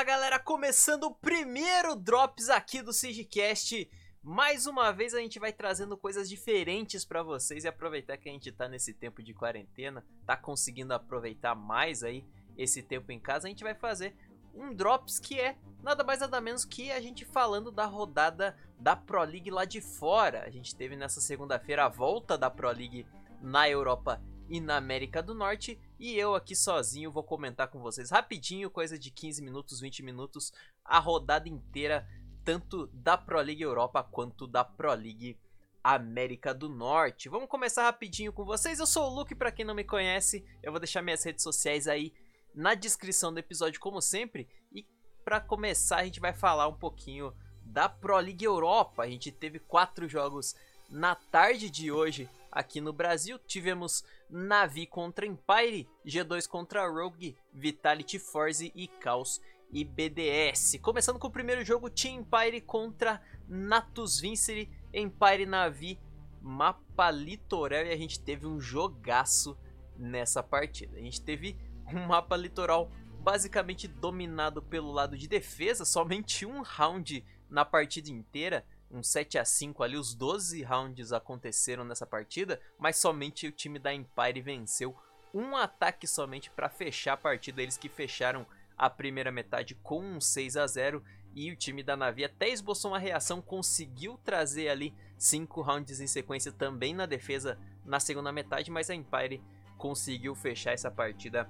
Fala 0.00 0.12
galera, 0.12 0.38
começando 0.38 1.04
o 1.04 1.14
primeiro 1.14 1.94
Drops 1.94 2.48
aqui 2.48 2.80
do 2.80 2.90
Sigcast. 2.90 3.86
Mais 4.22 4.66
uma 4.66 4.90
vez 4.92 5.12
a 5.12 5.18
gente 5.18 5.38
vai 5.38 5.52
trazendo 5.52 5.94
coisas 5.94 6.26
diferentes 6.26 7.04
para 7.04 7.22
vocês 7.22 7.64
e 7.64 7.68
aproveitar 7.68 8.16
que 8.16 8.26
a 8.26 8.32
gente 8.32 8.50
tá 8.50 8.66
nesse 8.66 8.94
tempo 8.94 9.22
de 9.22 9.34
quarentena, 9.34 10.02
tá 10.24 10.38
conseguindo 10.38 10.94
aproveitar 10.94 11.54
mais 11.54 12.02
aí 12.02 12.24
esse 12.56 12.82
tempo 12.82 13.12
em 13.12 13.20
casa, 13.20 13.46
a 13.46 13.50
gente 13.50 13.62
vai 13.62 13.74
fazer 13.74 14.16
um 14.54 14.72
Drops 14.72 15.18
que 15.18 15.38
é 15.38 15.58
nada 15.82 16.02
mais 16.02 16.20
nada 16.20 16.40
menos 16.40 16.64
que 16.64 16.90
a 16.90 16.98
gente 16.98 17.26
falando 17.26 17.70
da 17.70 17.84
rodada 17.84 18.56
da 18.78 18.96
Pro 18.96 19.22
League 19.22 19.50
lá 19.50 19.66
de 19.66 19.82
fora. 19.82 20.44
A 20.46 20.50
gente 20.50 20.74
teve 20.74 20.96
nessa 20.96 21.20
segunda-feira 21.20 21.84
a 21.84 21.90
volta 21.90 22.38
da 22.38 22.48
Pro 22.48 22.70
League 22.70 23.06
na 23.42 23.68
Europa 23.68 24.18
e 24.50 24.60
na 24.60 24.76
América 24.76 25.22
do 25.22 25.32
Norte. 25.32 25.80
E 25.98 26.18
eu 26.18 26.34
aqui 26.34 26.56
sozinho 26.56 27.12
vou 27.12 27.22
comentar 27.22 27.68
com 27.68 27.78
vocês 27.80 28.10
rapidinho, 28.10 28.68
coisa 28.68 28.98
de 28.98 29.10
15 29.10 29.40
minutos, 29.40 29.80
20 29.80 30.02
minutos, 30.02 30.52
a 30.84 30.98
rodada 30.98 31.48
inteira, 31.48 32.06
tanto 32.44 32.88
da 32.88 33.16
Pro 33.16 33.40
League 33.40 33.62
Europa 33.62 34.02
quanto 34.02 34.48
da 34.48 34.64
Pro 34.64 34.92
League 34.92 35.38
América 35.84 36.52
do 36.52 36.68
Norte. 36.68 37.28
Vamos 37.28 37.48
começar 37.48 37.84
rapidinho 37.84 38.32
com 38.32 38.44
vocês. 38.44 38.80
Eu 38.80 38.86
sou 38.86 39.08
o 39.08 39.14
Luke, 39.14 39.36
para 39.36 39.52
quem 39.52 39.64
não 39.64 39.74
me 39.74 39.84
conhece, 39.84 40.44
eu 40.62 40.72
vou 40.72 40.80
deixar 40.80 41.00
minhas 41.00 41.22
redes 41.22 41.44
sociais 41.44 41.86
aí 41.86 42.12
na 42.52 42.74
descrição 42.74 43.32
do 43.32 43.38
episódio, 43.38 43.78
como 43.78 44.02
sempre. 44.02 44.48
E 44.72 44.84
para 45.24 45.40
começar, 45.40 45.98
a 45.98 46.04
gente 46.04 46.18
vai 46.18 46.32
falar 46.32 46.66
um 46.66 46.76
pouquinho 46.76 47.32
da 47.62 47.88
Pro 47.88 48.18
League 48.18 48.44
Europa. 48.44 49.04
A 49.04 49.08
gente 49.08 49.30
teve 49.30 49.60
quatro 49.60 50.08
jogos 50.08 50.56
na 50.90 51.14
tarde 51.14 51.70
de 51.70 51.92
hoje 51.92 52.28
aqui 52.50 52.80
no 52.80 52.92
Brasil. 52.92 53.38
Tivemos 53.38 54.04
Navi 54.28 54.86
contra 54.86 55.26
Empire, 55.26 55.88
G2 56.06 56.46
contra 56.48 56.88
Rogue, 56.88 57.36
Vitality 57.52 58.18
Force 58.18 58.72
e 58.74 58.88
Caos 58.88 59.40
e 59.72 59.84
BDS. 59.84 60.78
Começando 60.82 61.18
com 61.18 61.28
o 61.28 61.32
primeiro 61.32 61.64
jogo, 61.64 61.90
Team 61.90 62.20
Empire 62.20 62.60
contra 62.60 63.20
Natus 63.48 64.20
Vincere, 64.20 64.70
Empire 64.92 65.46
Navi, 65.46 65.98
mapa 66.40 67.10
litoral 67.10 67.84
e 67.84 67.92
a 67.92 67.96
gente 67.96 68.20
teve 68.20 68.46
um 68.46 68.60
jogaço 68.60 69.56
nessa 69.96 70.42
partida. 70.42 70.96
A 70.96 71.00
gente 71.00 71.20
teve 71.20 71.56
um 71.86 72.06
mapa 72.06 72.36
litoral 72.36 72.90
basicamente 73.20 73.86
dominado 73.86 74.62
pelo 74.62 74.90
lado 74.90 75.16
de 75.16 75.28
defesa, 75.28 75.84
somente 75.84 76.46
um 76.46 76.62
round 76.62 77.24
na 77.48 77.64
partida 77.64 78.10
inteira, 78.10 78.64
um 78.90 79.02
7 79.02 79.38
a 79.38 79.44
5 79.44 79.82
ali, 79.82 79.96
os 79.96 80.14
12 80.14 80.62
rounds 80.62 81.12
aconteceram 81.12 81.84
nessa 81.84 82.06
partida, 82.06 82.60
mas 82.78 82.96
somente 82.96 83.46
o 83.46 83.52
time 83.52 83.78
da 83.78 83.94
Empire 83.94 84.40
venceu 84.40 84.96
um 85.32 85.56
ataque 85.56 86.06
somente 86.06 86.50
para 86.50 86.68
fechar 86.68 87.12
a 87.12 87.16
partida, 87.16 87.62
eles 87.62 87.76
que 87.76 87.88
fecharam 87.88 88.46
a 88.76 88.90
primeira 88.90 89.30
metade 89.30 89.74
com 89.76 90.00
um 90.02 90.20
6 90.20 90.56
a 90.56 90.66
0 90.66 91.04
e 91.34 91.52
o 91.52 91.56
time 91.56 91.82
da 91.82 91.96
Navi 91.96 92.24
até 92.24 92.48
esboçou 92.48 92.90
uma 92.90 92.98
reação, 92.98 93.40
conseguiu 93.40 94.18
trazer 94.24 94.68
ali 94.68 94.92
cinco 95.16 95.60
rounds 95.60 96.00
em 96.00 96.06
sequência 96.06 96.50
também 96.50 96.92
na 96.92 97.06
defesa 97.06 97.58
na 97.84 98.00
segunda 98.00 98.32
metade, 98.32 98.70
mas 98.70 98.90
a 98.90 98.94
Empire 98.94 99.40
conseguiu 99.78 100.34
fechar 100.34 100.72
essa 100.72 100.90
partida 100.90 101.48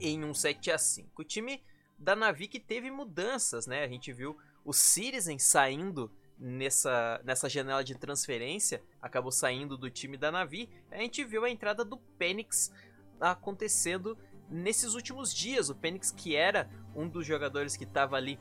em 0.00 0.24
um 0.24 0.32
7 0.32 0.70
a 0.70 0.78
5. 0.78 1.10
O 1.20 1.24
time 1.24 1.62
da 1.98 2.16
Navi 2.16 2.48
que 2.48 2.58
teve 2.58 2.90
mudanças, 2.90 3.66
né? 3.66 3.84
A 3.84 3.88
gente 3.88 4.12
viu 4.12 4.36
o 4.64 4.72
Citizen 4.72 5.38
saindo 5.38 6.10
nessa, 6.44 7.22
nessa 7.24 7.48
janela 7.48 7.82
de 7.82 7.94
transferência, 7.94 8.82
acabou 9.00 9.32
saindo 9.32 9.78
do 9.78 9.88
time 9.88 10.18
da 10.18 10.30
Navi. 10.30 10.68
A 10.90 10.98
gente 10.98 11.24
viu 11.24 11.42
a 11.42 11.50
entrada 11.50 11.82
do 11.82 11.96
Penix 11.96 12.70
acontecendo 13.18 14.18
nesses 14.50 14.92
últimos 14.92 15.32
dias. 15.34 15.70
O 15.70 15.74
Penix, 15.74 16.10
que 16.10 16.36
era 16.36 16.68
um 16.94 17.08
dos 17.08 17.26
jogadores 17.26 17.78
que 17.78 17.84
estava 17.84 18.16
ali 18.16 18.38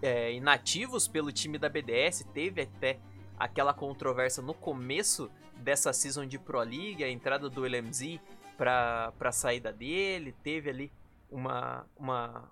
é, 0.00 0.32
inativos 0.32 1.08
pelo 1.08 1.32
time 1.32 1.58
da 1.58 1.68
BDS, 1.68 2.24
teve 2.32 2.62
até 2.62 3.00
aquela 3.36 3.74
controvérsia 3.74 4.42
no 4.42 4.54
começo 4.54 5.28
dessa 5.56 5.92
season 5.92 6.26
de 6.26 6.38
Pro 6.38 6.60
League, 6.60 7.02
a 7.02 7.10
entrada 7.10 7.50
do 7.50 7.62
LMZ 7.62 8.20
para 8.56 9.12
a 9.18 9.32
saída 9.32 9.72
dele, 9.72 10.32
teve 10.44 10.70
ali 10.70 10.92
uma, 11.28 11.84
uma, 11.96 12.48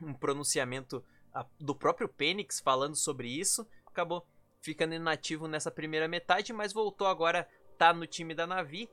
um 0.00 0.14
pronunciamento 0.14 1.04
do 1.58 1.74
próprio 1.74 2.08
Penix 2.08 2.60
falando 2.60 2.94
sobre 2.94 3.28
isso 3.28 3.66
acabou 3.98 4.24
ficando 4.60 4.94
inativo 4.94 5.48
nessa 5.48 5.70
primeira 5.70 6.06
metade, 6.06 6.52
mas 6.52 6.72
voltou 6.72 7.06
agora, 7.06 7.48
tá 7.76 7.92
no 7.92 8.06
time 8.06 8.34
da 8.34 8.46
Navi. 8.46 8.88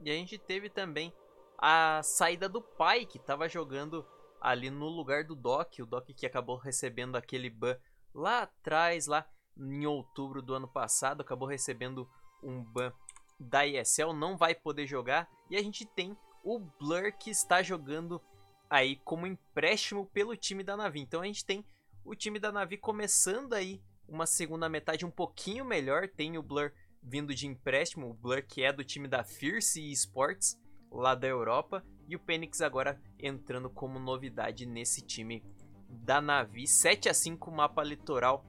E 0.00 0.10
a 0.10 0.14
gente 0.14 0.38
teve 0.38 0.70
também 0.70 1.12
a 1.58 2.00
saída 2.02 2.48
do 2.48 2.60
pai, 2.60 3.04
que 3.04 3.18
estava 3.18 3.48
jogando 3.48 4.06
ali 4.40 4.70
no 4.70 4.86
lugar 4.88 5.24
do 5.24 5.34
Doc, 5.34 5.78
o 5.80 5.86
Doc 5.86 6.06
que 6.08 6.26
acabou 6.26 6.56
recebendo 6.56 7.16
aquele 7.16 7.48
ban 7.48 7.76
lá 8.14 8.42
atrás, 8.42 9.06
lá 9.06 9.26
em 9.56 9.86
outubro 9.86 10.42
do 10.42 10.54
ano 10.54 10.68
passado, 10.68 11.20
acabou 11.20 11.48
recebendo 11.48 12.08
um 12.42 12.62
ban 12.62 12.92
da 13.38 13.66
ESL, 13.66 14.12
não 14.12 14.36
vai 14.36 14.54
poder 14.54 14.86
jogar. 14.86 15.28
E 15.50 15.56
a 15.56 15.62
gente 15.62 15.84
tem 15.84 16.16
o 16.44 16.58
Blur 16.58 17.12
que 17.18 17.30
está 17.30 17.62
jogando 17.62 18.20
aí 18.68 18.96
como 18.96 19.26
empréstimo 19.26 20.06
pelo 20.06 20.36
time 20.36 20.62
da 20.62 20.76
Navi. 20.76 21.00
Então 21.00 21.22
a 21.22 21.26
gente 21.26 21.44
tem 21.44 21.64
o 22.04 22.14
time 22.14 22.38
da 22.38 22.52
Navi 22.52 22.76
começando 22.76 23.54
aí 23.54 23.80
uma 24.08 24.26
segunda 24.26 24.68
metade 24.68 25.04
um 25.04 25.10
pouquinho 25.10 25.64
melhor. 25.64 26.08
Tem 26.08 26.36
o 26.38 26.42
Blur 26.42 26.72
vindo 27.02 27.34
de 27.34 27.46
empréstimo, 27.46 28.10
o 28.10 28.14
Blur 28.14 28.42
que 28.42 28.62
é 28.62 28.72
do 28.72 28.84
time 28.84 29.06
da 29.06 29.22
Fierce 29.22 29.80
Sports, 29.92 30.58
lá 30.90 31.14
da 31.14 31.26
Europa, 31.26 31.84
e 32.08 32.16
o 32.16 32.20
Penix 32.20 32.60
agora 32.60 33.00
entrando 33.18 33.68
como 33.68 33.98
novidade 33.98 34.66
nesse 34.66 35.02
time 35.02 35.42
da 35.88 36.20
Navi. 36.20 36.66
7 36.66 37.08
a 37.08 37.14
5 37.14 37.50
mapa 37.50 37.82
litoral 37.82 38.44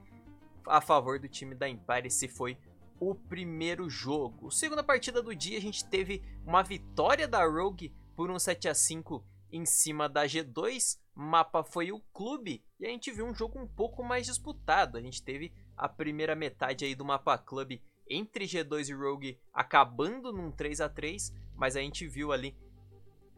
a 0.66 0.80
favor 0.80 1.18
do 1.18 1.28
time 1.28 1.54
da 1.54 1.68
Empire. 1.68 2.06
Esse 2.06 2.28
foi 2.28 2.58
o 2.98 3.14
primeiro 3.14 3.88
jogo. 3.88 4.50
Segunda 4.50 4.82
partida 4.82 5.22
do 5.22 5.34
dia, 5.34 5.58
a 5.58 5.60
gente 5.60 5.84
teve 5.84 6.22
uma 6.44 6.62
vitória 6.62 7.28
da 7.28 7.44
Rogue 7.44 7.94
por 8.14 8.30
um 8.30 8.38
7 8.38 8.68
a 8.68 8.74
5 8.74 9.24
em 9.52 9.64
cima 9.64 10.08
da 10.08 10.24
G2 10.24 10.98
mapa 11.16 11.64
foi 11.64 11.90
o 11.90 12.00
clube 12.12 12.62
e 12.78 12.84
a 12.86 12.90
gente 12.90 13.10
viu 13.10 13.26
um 13.26 13.34
jogo 13.34 13.58
um 13.58 13.66
pouco 13.66 14.04
mais 14.04 14.26
disputado. 14.26 14.98
A 14.98 15.00
gente 15.00 15.22
teve 15.22 15.50
a 15.74 15.88
primeira 15.88 16.36
metade 16.36 16.84
aí 16.84 16.94
do 16.94 17.04
mapa 17.04 17.38
clube 17.38 17.82
entre 18.08 18.44
G2 18.44 18.90
e 18.90 18.92
Rogue 18.92 19.40
acabando 19.52 20.30
num 20.30 20.52
3 20.52 20.80
a 20.82 20.88
3 20.88 21.32
mas 21.56 21.74
a 21.74 21.80
gente 21.80 22.06
viu 22.06 22.32
ali 22.32 22.54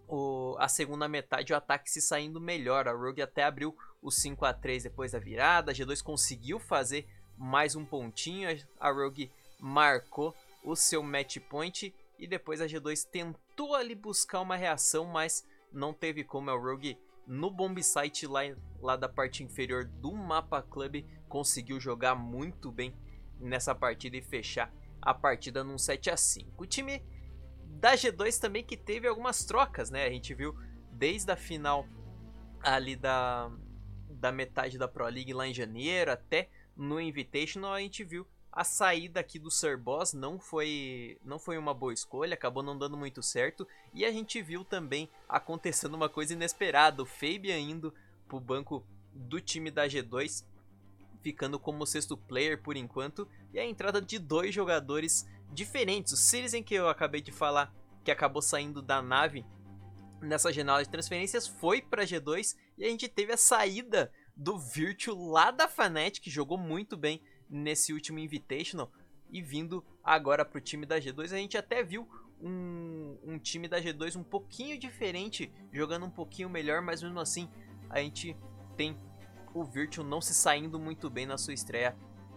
o, 0.08 0.56
a 0.58 0.68
segunda 0.68 1.06
metade 1.06 1.52
o 1.52 1.56
ataque 1.56 1.88
se 1.88 2.00
saindo 2.00 2.40
melhor. 2.40 2.88
A 2.88 2.92
Rogue 2.92 3.22
até 3.22 3.44
abriu 3.44 3.76
o 4.02 4.10
5 4.10 4.44
a 4.44 4.52
3 4.52 4.82
depois 4.82 5.12
da 5.12 5.18
virada, 5.18 5.70
a 5.70 5.74
G2 5.74 6.02
conseguiu 6.02 6.58
fazer 6.58 7.06
mais 7.36 7.76
um 7.76 7.84
pontinho, 7.84 8.48
a 8.80 8.90
Rogue 8.90 9.30
marcou 9.60 10.34
o 10.64 10.74
seu 10.74 11.02
match 11.02 11.38
point 11.48 11.94
e 12.18 12.26
depois 12.26 12.60
a 12.60 12.66
G2 12.66 13.08
tentou 13.08 13.74
ali 13.74 13.94
buscar 13.94 14.40
uma 14.40 14.56
reação, 14.56 15.04
mas 15.04 15.46
não 15.72 15.92
teve 15.92 16.24
como 16.24 16.50
a 16.50 16.54
Rogue 16.54 16.98
no 17.28 17.50
bomb 17.50 17.80
site 17.82 18.26
lá, 18.26 18.40
lá 18.80 18.96
da 18.96 19.08
parte 19.08 19.44
inferior 19.44 19.84
do 19.84 20.12
mapa 20.12 20.62
club 20.62 21.04
conseguiu 21.28 21.78
jogar 21.78 22.14
muito 22.14 22.72
bem 22.72 22.96
nessa 23.38 23.74
partida 23.74 24.16
e 24.16 24.22
fechar 24.22 24.72
a 25.00 25.12
partida 25.12 25.62
num 25.62 25.76
7 25.76 26.10
a 26.10 26.16
5. 26.16 26.62
O 26.62 26.66
time 26.66 27.04
da 27.66 27.92
G2 27.94 28.40
também 28.40 28.64
que 28.64 28.76
teve 28.76 29.06
algumas 29.06 29.44
trocas, 29.44 29.90
né? 29.90 30.06
A 30.06 30.10
gente 30.10 30.34
viu 30.34 30.56
desde 30.90 31.30
a 31.30 31.36
final 31.36 31.86
ali 32.62 32.96
da, 32.96 33.52
da 34.08 34.32
metade 34.32 34.78
da 34.78 34.88
Pro 34.88 35.06
League 35.06 35.32
lá 35.32 35.46
em 35.46 35.54
janeiro 35.54 36.10
até 36.10 36.48
no 36.74 37.00
Invitational 37.00 37.72
a 37.72 37.80
gente 37.80 38.02
viu 38.04 38.26
a 38.52 38.64
saída 38.64 39.20
aqui 39.20 39.38
do 39.38 39.50
Sir 39.50 39.78
Boss 39.78 40.12
não 40.12 40.38
foi, 40.38 41.18
não 41.24 41.38
foi 41.38 41.58
uma 41.58 41.74
boa 41.74 41.92
escolha, 41.92 42.34
acabou 42.34 42.62
não 42.62 42.76
dando 42.76 42.96
muito 42.96 43.22
certo. 43.22 43.66
E 43.92 44.04
a 44.04 44.10
gente 44.10 44.42
viu 44.42 44.64
também 44.64 45.08
acontecendo 45.28 45.94
uma 45.94 46.08
coisa 46.08 46.32
inesperada: 46.32 47.02
o 47.02 47.06
Fabian 47.06 47.58
indo 47.58 47.92
pro 48.26 48.40
banco 48.40 48.84
do 49.14 49.40
time 49.40 49.70
da 49.70 49.86
G2, 49.86 50.44
ficando 51.22 51.58
como 51.58 51.86
sexto 51.86 52.16
player 52.16 52.60
por 52.62 52.76
enquanto. 52.76 53.28
E 53.52 53.58
a 53.58 53.64
entrada 53.64 54.00
de 54.00 54.18
dois 54.18 54.54
jogadores 54.54 55.26
diferentes. 55.52 56.12
O 56.12 56.16
Citizen, 56.16 56.62
que 56.62 56.74
eu 56.74 56.88
acabei 56.88 57.20
de 57.20 57.32
falar, 57.32 57.72
que 58.04 58.10
acabou 58.10 58.42
saindo 58.42 58.82
da 58.82 59.02
nave 59.02 59.44
nessa 60.20 60.52
janela 60.52 60.82
de 60.82 60.88
transferências, 60.88 61.46
foi 61.46 61.80
para 61.80 62.04
G2. 62.04 62.56
E 62.76 62.84
a 62.84 62.88
gente 62.88 63.08
teve 63.08 63.32
a 63.32 63.36
saída 63.36 64.12
do 64.36 64.58
Virtual 64.58 65.16
lá 65.16 65.50
da 65.50 65.66
Fnatic, 65.66 66.28
jogou 66.28 66.56
muito 66.56 66.96
bem 66.96 67.20
nesse 67.48 67.92
último 67.92 68.18
Invitational 68.18 68.90
e 69.30 69.42
vindo 69.42 69.84
agora 70.02 70.44
para 70.44 70.58
o 70.58 70.60
time 70.60 70.86
da 70.86 70.98
G2. 70.98 71.32
A 71.32 71.36
gente 71.36 71.56
até 71.56 71.82
viu 71.82 72.08
um, 72.40 73.16
um 73.24 73.38
time 73.38 73.68
da 73.68 73.80
G2 73.80 74.16
um 74.16 74.22
pouquinho 74.22 74.78
diferente, 74.78 75.52
jogando 75.72 76.06
um 76.06 76.10
pouquinho 76.10 76.48
melhor, 76.48 76.80
mas 76.80 77.02
mesmo 77.02 77.18
assim 77.20 77.48
a 77.90 78.00
gente 78.00 78.36
tem 78.76 78.96
o 79.54 79.64
Virtual 79.64 80.06
não 80.06 80.20
se 80.20 80.34
saindo 80.34 80.78
muito 80.78 81.10
bem 81.10 81.26
na 81.26 81.38
sua 81.38 81.54
estreia 81.54 81.96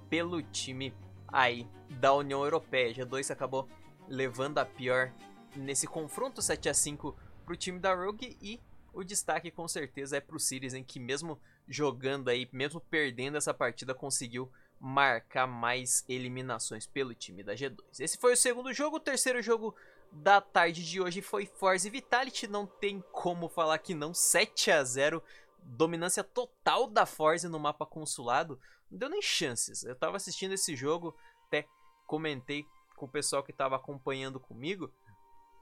pelo 0.09 0.41
time 0.41 0.93
aí 1.27 1.67
da 1.89 2.13
União 2.13 2.43
Europeia. 2.43 2.93
G2 2.93 3.31
acabou 3.31 3.67
levando 4.07 4.57
a 4.57 4.65
pior 4.65 5.13
nesse 5.55 5.87
confronto 5.87 6.41
7 6.41 6.69
a 6.69 6.73
5 6.73 7.15
para 7.45 7.53
o 7.53 7.57
time 7.57 7.79
da 7.79 7.93
Rogue 7.93 8.37
e 8.41 8.59
o 8.93 9.03
destaque 9.03 9.51
com 9.51 9.67
certeza 9.67 10.17
é 10.17 10.21
para 10.21 10.35
o 10.35 10.39
Citizen 10.39 10.83
que 10.83 10.99
mesmo 10.99 11.39
jogando 11.67 12.29
aí, 12.29 12.49
mesmo 12.51 12.81
perdendo 12.81 13.37
essa 13.37 13.53
partida, 13.53 13.93
conseguiu 13.93 14.51
marcar 14.81 15.45
mais 15.45 16.03
eliminações 16.09 16.87
pelo 16.87 17.13
time 17.13 17.43
da 17.43 17.53
G2. 17.53 17.99
Esse 17.99 18.17
foi 18.17 18.33
o 18.33 18.37
segundo 18.37 18.73
jogo, 18.73 18.97
o 18.97 18.99
terceiro 18.99 19.39
jogo 19.39 19.75
da 20.11 20.41
tarde 20.41 20.83
de 20.83 20.99
hoje 20.99 21.21
foi 21.21 21.45
Force 21.45 21.87
Vitality, 21.87 22.47
não 22.47 22.65
tem 22.65 22.99
como 23.11 23.47
falar 23.47 23.77
que 23.77 23.93
não, 23.93 24.11
7 24.11 24.71
a 24.71 24.83
0 24.83 25.23
dominância 25.63 26.23
total 26.23 26.87
da 26.87 27.05
Force 27.05 27.47
no 27.47 27.59
mapa 27.59 27.85
consulado, 27.85 28.59
não 28.89 28.97
deu 28.97 29.07
nem 29.07 29.21
chances. 29.21 29.83
Eu 29.83 29.95
tava 29.95 30.17
assistindo 30.17 30.53
esse 30.53 30.75
jogo, 30.75 31.15
até 31.45 31.67
comentei 32.07 32.65
com 32.95 33.05
o 33.05 33.09
pessoal 33.09 33.43
que 33.43 33.53
tava 33.53 33.75
acompanhando 33.75 34.39
comigo. 34.39 34.91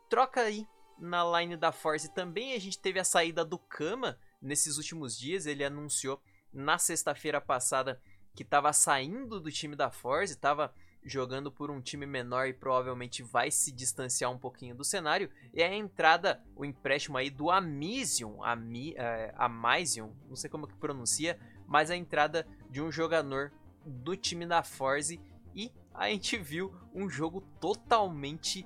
Troca 0.10 0.42
aí 0.42 0.66
na 0.98 1.40
line 1.40 1.58
da 1.58 1.74
Force 1.74 2.14
também, 2.14 2.54
a 2.54 2.60
gente 2.60 2.80
teve 2.80 3.00
a 3.00 3.04
saída 3.04 3.44
do 3.44 3.60
Kama 3.60 4.18
nesses 4.42 4.78
últimos 4.78 5.20
dias, 5.20 5.46
ele 5.46 5.66
anunciou 5.66 6.22
na 6.54 6.78
sexta-feira 6.78 7.42
passada 7.42 8.02
que 8.36 8.44
estava 8.44 8.72
saindo 8.74 9.40
do 9.40 9.52
time 9.52 9.76
da 9.76 9.90
Force, 9.92 10.34
estava 10.34 10.74
jogando 11.04 11.52
por 11.52 11.72
um 11.72 11.82
time 11.82 12.06
menor 12.06 12.48
e 12.48 12.54
provavelmente 12.54 13.24
vai 13.24 13.50
se 13.50 13.72
distanciar 13.72 14.32
um 14.32 14.38
pouquinho 14.38 14.76
do 14.76 14.84
cenário. 14.84 15.30
E 15.54 15.64
a 15.64 15.74
entrada, 15.74 16.42
o 16.56 16.66
empréstimo 16.66 17.18
aí 17.18 17.30
do 17.30 17.50
Amision, 17.50 18.44
Ami, 18.44 18.94
é, 18.98 19.34
Amision, 19.38 20.12
não 20.28 20.36
sei 20.36 20.50
como 20.50 20.68
que 20.68 20.76
pronuncia, 20.76 21.40
mas 21.68 21.90
a 21.90 21.96
entrada 21.96 22.46
de 22.70 22.82
um 22.82 22.92
jogador 22.92 23.52
do 23.86 24.16
time 24.16 24.46
da 24.46 24.62
Force 24.62 25.20
e 25.56 25.72
a 25.94 26.10
gente 26.10 26.38
viu 26.38 26.74
um 26.94 27.10
jogo 27.10 27.42
totalmente 27.60 28.66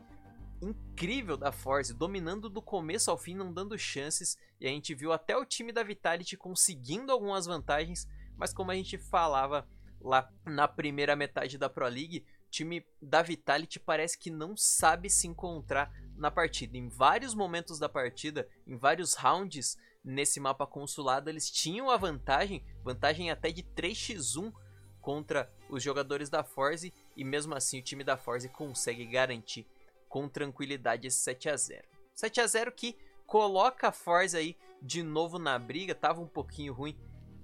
incrível 0.61 1.35
da 1.35 1.51
Force, 1.51 1.93
dominando 1.93 2.49
do 2.49 2.61
começo 2.61 3.11
ao 3.11 3.17
fim, 3.17 3.35
não 3.35 3.51
dando 3.51 3.77
chances, 3.77 4.37
e 4.59 4.67
a 4.67 4.69
gente 4.69 4.93
viu 4.95 5.11
até 5.11 5.35
o 5.35 5.45
time 5.45 5.71
da 5.71 5.83
Vitality 5.83 6.37
conseguindo 6.37 7.11
algumas 7.11 7.45
vantagens, 7.45 8.07
mas 8.37 8.53
como 8.53 8.71
a 8.71 8.75
gente 8.75 8.97
falava 8.97 9.67
lá 10.01 10.29
na 10.45 10.67
primeira 10.67 11.15
metade 11.15 11.57
da 11.57 11.69
Pro 11.69 11.87
League, 11.87 12.25
time 12.49 12.85
da 13.01 13.21
Vitality 13.21 13.79
parece 13.79 14.17
que 14.17 14.29
não 14.29 14.55
sabe 14.55 15.09
se 15.09 15.27
encontrar 15.27 15.91
na 16.15 16.29
partida. 16.29 16.77
Em 16.77 16.87
vários 16.87 17.33
momentos 17.33 17.79
da 17.79 17.89
partida, 17.89 18.47
em 18.67 18.77
vários 18.77 19.15
rounds 19.15 19.77
nesse 20.03 20.39
mapa 20.39 20.67
consulado, 20.67 21.29
eles 21.29 21.49
tinham 21.49 21.89
a 21.89 21.97
vantagem, 21.97 22.63
vantagem 22.83 23.31
até 23.31 23.51
de 23.51 23.63
3x1 23.63 24.53
contra 25.01 25.51
os 25.69 25.81
jogadores 25.81 26.29
da 26.29 26.43
Force, 26.43 26.93
e 27.15 27.23
mesmo 27.23 27.55
assim 27.55 27.79
o 27.79 27.83
time 27.83 28.03
da 28.03 28.17
Force 28.17 28.47
consegue 28.49 29.05
garantir 29.05 29.65
com 30.07 30.29
tranquilidade 30.29 31.07
esse 31.07 31.17
7 31.19 31.49
a 31.49 31.57
0. 31.57 31.83
7 32.13 32.41
a 32.41 32.47
0 32.47 32.71
que 32.71 32.95
coloca 33.25 33.87
a 33.87 33.91
Force 33.91 34.37
aí 34.37 34.55
de 34.81 35.01
novo 35.01 35.39
na 35.39 35.57
briga, 35.57 35.95
tava 35.95 36.21
um 36.21 36.27
pouquinho 36.27 36.73
ruim 36.73 36.95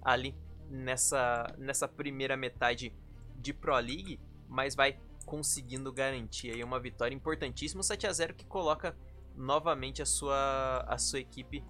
ali 0.01 0.35
nessa, 0.69 1.53
nessa 1.57 1.87
primeira 1.87 2.37
metade 2.37 2.93
de 3.35 3.53
Pro 3.53 3.75
League, 3.75 4.19
mas 4.47 4.75
vai 4.75 4.99
conseguindo 5.25 5.91
garantir 5.91 6.51
aí 6.51 6.63
uma 6.63 6.79
vitória 6.79 7.15
importantíssima, 7.15 7.83
7 7.83 8.07
a 8.07 8.13
0 8.13 8.33
que 8.33 8.45
coloca 8.45 8.95
novamente 9.35 10.01
a 10.01 10.05
sua, 10.05 10.85
a 10.87 10.97
sua 10.97 11.19
equipe 11.19 11.63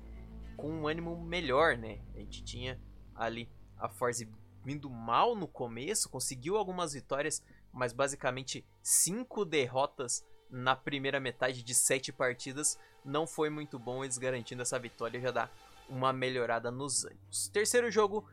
com 0.55 0.71
um 0.71 0.87
ânimo 0.87 1.15
melhor, 1.23 1.77
né? 1.77 1.99
A 2.15 2.19
gente 2.19 2.43
tinha 2.43 2.79
ali 3.15 3.49
a 3.77 3.87
Force 3.87 4.27
vindo 4.63 4.89
mal 4.89 5.35
no 5.35 5.47
começo, 5.47 6.09
conseguiu 6.09 6.57
algumas 6.57 6.93
vitórias, 6.93 7.43
mas 7.71 7.93
basicamente 7.93 8.65
cinco 8.81 9.45
derrotas 9.45 10.25
na 10.49 10.75
primeira 10.75 11.19
metade 11.19 11.63
de 11.63 11.73
sete 11.73 12.11
partidas 12.11 12.77
não 13.05 13.27
foi 13.27 13.49
muito 13.49 13.77
bom, 13.77 14.03
eles 14.03 14.17
garantindo 14.17 14.61
essa 14.61 14.79
vitória 14.79 15.19
já 15.21 15.31
dá 15.31 15.49
uma 15.87 16.13
melhorada 16.13 16.69
nos 16.69 17.05
ânimos. 17.05 17.49
Terceiro 17.49 17.89
jogo 17.89 18.27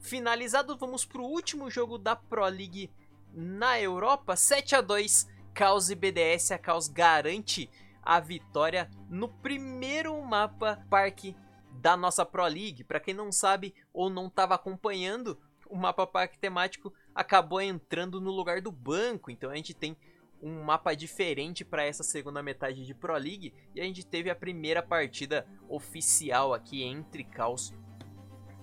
finalizado, 0.00 0.76
vamos 0.76 1.04
para 1.04 1.20
o 1.20 1.26
último 1.26 1.70
jogo 1.70 1.98
da 1.98 2.16
Pro 2.16 2.44
League 2.46 2.90
na 3.32 3.80
Europa, 3.80 4.34
7 4.34 4.74
a 4.74 4.80
2 4.80 5.28
Caos 5.54 5.90
e 5.90 5.94
BDS, 5.94 6.52
a 6.52 6.58
Caos 6.58 6.88
garante 6.88 7.70
a 8.02 8.18
vitória 8.18 8.90
no 9.08 9.28
primeiro 9.28 10.20
mapa 10.22 10.84
parque 10.88 11.36
da 11.72 11.96
nossa 11.96 12.24
Pro 12.24 12.44
League. 12.44 12.82
Para 12.82 13.00
quem 13.00 13.14
não 13.14 13.30
sabe 13.30 13.74
ou 13.92 14.08
não 14.08 14.26
estava 14.26 14.54
acompanhando, 14.54 15.38
o 15.68 15.76
mapa 15.76 16.06
parque 16.06 16.38
temático 16.38 16.92
acabou 17.14 17.60
entrando 17.60 18.20
no 18.20 18.30
lugar 18.30 18.60
do 18.60 18.72
banco, 18.72 19.30
então 19.30 19.50
a 19.50 19.56
gente 19.56 19.74
tem 19.74 19.96
um 20.42 20.62
mapa 20.62 20.94
diferente 20.94 21.64
para 21.64 21.84
essa 21.84 22.02
segunda 22.02 22.42
metade 22.42 22.86
de 22.86 22.94
Pro 22.94 23.12
League. 23.14 23.52
E 23.74 23.80
a 23.80 23.84
gente 23.84 24.06
teve 24.06 24.30
a 24.30 24.34
primeira 24.34 24.82
partida 24.82 25.46
oficial 25.68 26.54
aqui 26.54 26.82
entre 26.82 27.22
Caos 27.22 27.74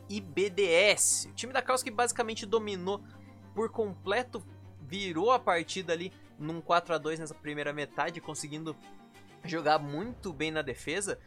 e 0.10 0.22
BDS. 0.22 1.28
O 1.30 1.34
time 1.34 1.54
da 1.54 1.62
Caos 1.62 1.84
que 1.84 1.92
basicamente 1.92 2.46
dominou 2.46 3.04
por 3.54 3.70
completo, 3.70 4.46
virou 4.82 5.32
a 5.32 5.40
partida 5.40 5.92
ali 5.94 6.14
num 6.38 6.62
4 6.62 6.94
a 6.94 6.98
2 6.98 7.20
nessa 7.20 7.34
primeira 7.34 7.74
metade, 7.74 8.22
conseguindo 8.22 8.76
jogar 9.44 9.80
muito 9.80 10.32
bem 10.32 10.52
na 10.52 10.62
defesa. 10.62 11.20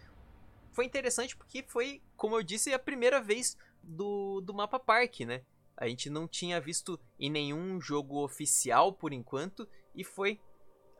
Foi 0.73 0.85
interessante 0.85 1.37
porque 1.37 1.65
foi, 1.67 2.00
como 2.17 2.37
eu 2.37 2.43
disse, 2.43 2.73
a 2.73 2.79
primeira 2.79 3.21
vez 3.21 3.56
do, 3.82 4.41
do 4.41 4.55
mapa 4.55 4.79
parque, 4.79 5.25
né? 5.25 5.43
A 5.76 5.88
gente 5.88 6.09
não 6.09 6.29
tinha 6.29 6.61
visto 6.61 7.00
em 7.19 7.31
nenhum 7.31 7.81
jogo 7.81 8.23
oficial 8.23 8.93
por 8.93 9.12
enquanto 9.12 9.67
e 9.94 10.05
foi 10.05 10.41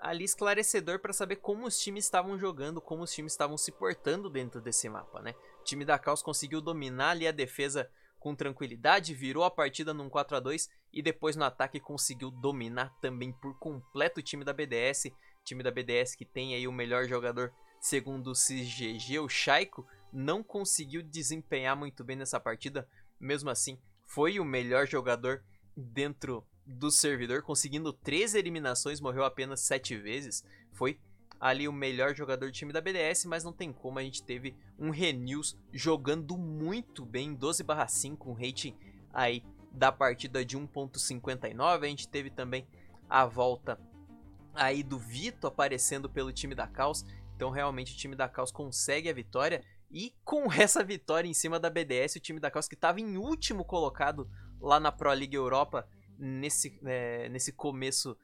ali 0.01 0.25
esclarecedor 0.25 0.99
para 0.99 1.13
saber 1.13 1.37
como 1.37 1.67
os 1.67 1.79
times 1.79 2.05
estavam 2.05 2.39
jogando, 2.39 2.81
como 2.81 3.03
os 3.03 3.13
times 3.13 3.33
estavam 3.33 3.59
se 3.59 3.71
portando 3.71 4.31
dentro 4.31 4.61
desse 4.61 4.89
mapa, 4.89 5.21
né? 5.21 5.35
O 5.71 5.73
time 5.73 5.85
da 5.85 6.01
Caos 6.01 6.21
conseguiu 6.21 6.61
dominar 6.61 7.11
ali 7.11 7.29
a 7.29 7.31
defesa 7.31 7.89
com 8.19 8.35
tranquilidade, 8.35 9.15
virou 9.15 9.45
a 9.45 9.51
partida 9.53 9.95
num 9.95 10.11
4 10.11 10.37
a 10.37 10.41
2 10.41 10.69
e 10.93 11.01
depois 11.01 11.37
no 11.37 11.45
ataque 11.45 11.79
conseguiu 11.79 12.29
dominar 12.29 12.93
também 13.01 13.31
por 13.31 13.57
completo 13.57 14.19
o 14.19 14.23
time 14.23 14.45
da 14.45 14.53
BDS, 14.53 15.13
time 15.45 15.63
da 15.63 15.71
BDS 15.71 16.17
que 16.17 16.25
tem 16.25 16.57
aí 16.57 16.67
o 16.67 16.73
melhor 16.73 17.07
jogador 17.07 17.53
segundo 17.81 18.33
o 18.33 18.35
CGG, 18.35 19.21
o 19.21 19.29
Shaiko, 19.29 19.87
não 20.13 20.43
conseguiu 20.43 21.05
desempenhar 21.05 21.77
muito 21.77 22.03
bem 22.03 22.17
nessa 22.17 22.41
partida, 22.41 22.89
mesmo 23.21 23.49
assim 23.49 23.79
foi 24.05 24.41
o 24.41 24.45
melhor 24.45 24.89
jogador 24.89 25.41
dentro 25.77 26.45
do 26.67 26.91
servidor, 26.91 27.43
conseguindo 27.43 27.93
13 27.93 28.37
eliminações, 28.37 29.01
morreu 29.01 29.23
apenas 29.23 29.61
7 29.61 29.97
vezes. 29.97 30.45
Foi 30.73 30.99
ali 31.41 31.67
o 31.67 31.73
melhor 31.73 32.15
jogador 32.15 32.47
do 32.47 32.53
time 32.53 32.73
da 32.73 32.81
BDS, 32.81 33.25
mas 33.25 33.43
não 33.43 33.53
tem 33.53 33.73
como, 33.73 33.99
a 33.99 34.03
gente 34.03 34.23
teve 34.23 34.55
um 34.79 34.91
Renews 34.91 35.57
jogando 35.73 36.37
muito 36.37 37.05
bem, 37.05 37.35
12/5, 37.35 38.27
um 38.27 38.35
rating 38.35 38.77
aí 39.13 39.43
da 39.73 39.91
partida 39.91 40.45
de 40.45 40.59
1.59. 40.59 41.85
A 41.85 41.89
gente 41.89 42.09
teve 42.09 42.31
também 42.31 42.67
a 43.09 43.25
volta 43.25 43.81
aí 44.55 44.83
do 44.83 44.99
Vito 44.99 45.47
aparecendo 45.47 46.11
pelo 46.11 46.33
time 46.33 46.55
da 46.55 46.67
Caos. 46.67 47.05
Então 47.35 47.51
realmente 47.51 47.95
o 47.95 47.97
time 47.97 48.15
da 48.15 48.29
Caos 48.29 48.53
consegue 48.53 49.09
a 49.09 49.15
vitória 49.15 49.65
e 49.91 50.15
com 50.25 50.51
essa 50.53 50.85
vitória 50.85 51.29
em 51.29 51.35
cima 51.35 51.59
da 51.59 51.71
BDS, 51.71 52.17
o 52.17 52.21
time 52.21 52.41
da 52.41 52.51
Caos 52.51 52.69
que 52.69 52.75
estava 52.75 53.01
em 53.01 53.17
último 53.17 53.65
colocado 53.65 54.29
lá 54.61 54.79
na 54.79 54.93
Pro 54.93 55.11
League 55.11 55.35
Europa 55.35 55.89
nesse, 56.19 56.79
é, 56.85 57.29
nesse 57.31 57.53
começo 57.53 58.17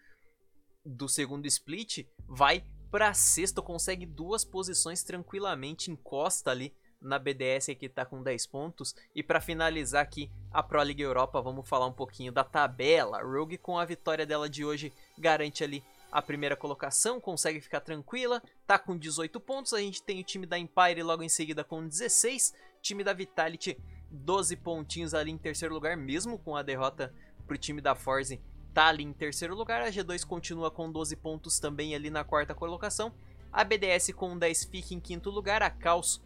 do 0.85 1.09
segundo 1.09 1.47
split, 1.47 2.07
vai 2.29 2.65
para 2.91 3.13
sexto, 3.15 3.63
consegue 3.63 4.07
duas 4.07 4.45
posições 4.45 5.03
tranquilamente, 5.03 5.91
encosta 5.91 6.51
ali 6.51 6.75
na 7.01 7.19
BDS 7.19 7.67
que 7.79 7.87
está 7.87 8.05
com 8.05 8.23
10 8.23 8.47
pontos. 8.47 8.95
E 9.15 9.23
para 9.23 9.41
finalizar 9.41 10.03
aqui 10.03 10.31
a 10.51 10.63
Pro 10.63 10.83
League 10.83 11.03
Europa, 11.03 11.41
vamos 11.41 11.69
falar 11.69 11.87
um 11.87 11.93
pouquinho 11.93 12.33
da 12.33 12.45
tabela. 12.45 13.23
Rogue 13.23 13.59
com 13.59 13.79
a 13.79 13.85
vitória 13.85 14.27
dela 14.27 14.49
de 14.49 14.65
hoje 14.65 14.93
garante 15.19 15.63
ali 15.63 15.85
a 16.11 16.23
primeira 16.23 16.57
colocação, 16.57 17.21
consegue 17.21 17.61
ficar 17.61 17.81
tranquila, 17.81 18.43
tá 18.67 18.79
com 18.79 18.97
18 18.97 19.39
pontos. 19.41 19.75
A 19.75 19.81
gente 19.81 20.03
tem 20.03 20.21
o 20.21 20.25
time 20.25 20.47
da 20.47 20.59
Empire 20.59 21.03
logo 21.03 21.23
em 21.23 21.29
seguida 21.29 21.63
com 21.63 21.87
16, 21.87 22.55
time 22.81 23.05
da 23.05 23.13
Vitality 23.13 23.77
12 24.11 24.57
pontinhos 24.57 25.15
ali 25.15 25.31
em 25.31 25.39
terceiro 25.39 25.75
lugar, 25.75 25.97
mesmo 25.97 26.39
com 26.39 26.57
a 26.57 26.63
derrota 26.63 27.13
pro 27.47 27.59
time 27.59 27.81
da 27.81 27.95
Force, 27.95 28.41
tá 28.77 28.89
ali 28.89 29.03
em 29.03 29.13
terceiro 29.15 29.55
lugar. 29.55 29.81
A 29.81 29.89
G2 29.89 30.23
continua 30.23 30.71
com 30.71 30.93
12 30.93 31.17
pontos 31.17 31.59
também 31.59 31.95
ali 31.95 32.11
na 32.11 32.23
quarta 32.23 32.55
colocação. 32.55 33.11
A 33.51 33.65
BDS 33.65 34.13
com 34.13 34.37
10 34.37 34.65
fica 34.65 34.93
em 34.93 35.01
quinto 35.01 35.31
lugar. 35.31 35.63
A 35.63 35.71
Caos, 35.71 36.23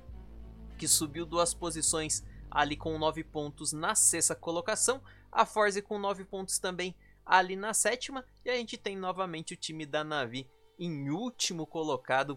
que 0.77 0.89
subiu 0.89 1.25
duas 1.25 1.55
posições 1.55 2.25
ali 2.51 2.77
com 2.77 2.99
9 2.99 3.23
pontos 3.23 3.73
na 3.73 3.95
sexta 3.95 4.35
colocação. 4.35 5.01
A 5.31 5.47
Force 5.47 5.81
com 5.81 5.97
9 5.97 6.25
pontos 6.25 6.59
também 6.59 6.93
ali 7.25 7.55
na 7.55 7.73
sétima. 7.73 8.25
E 8.45 8.51
a 8.51 8.57
gente 8.57 8.77
tem 8.77 8.97
novamente 8.97 9.55
o 9.55 9.57
time 9.57 9.87
da 9.87 10.03
Navi 10.03 10.45
em 10.77 11.09
último 11.09 11.65
colocado. 11.65 12.37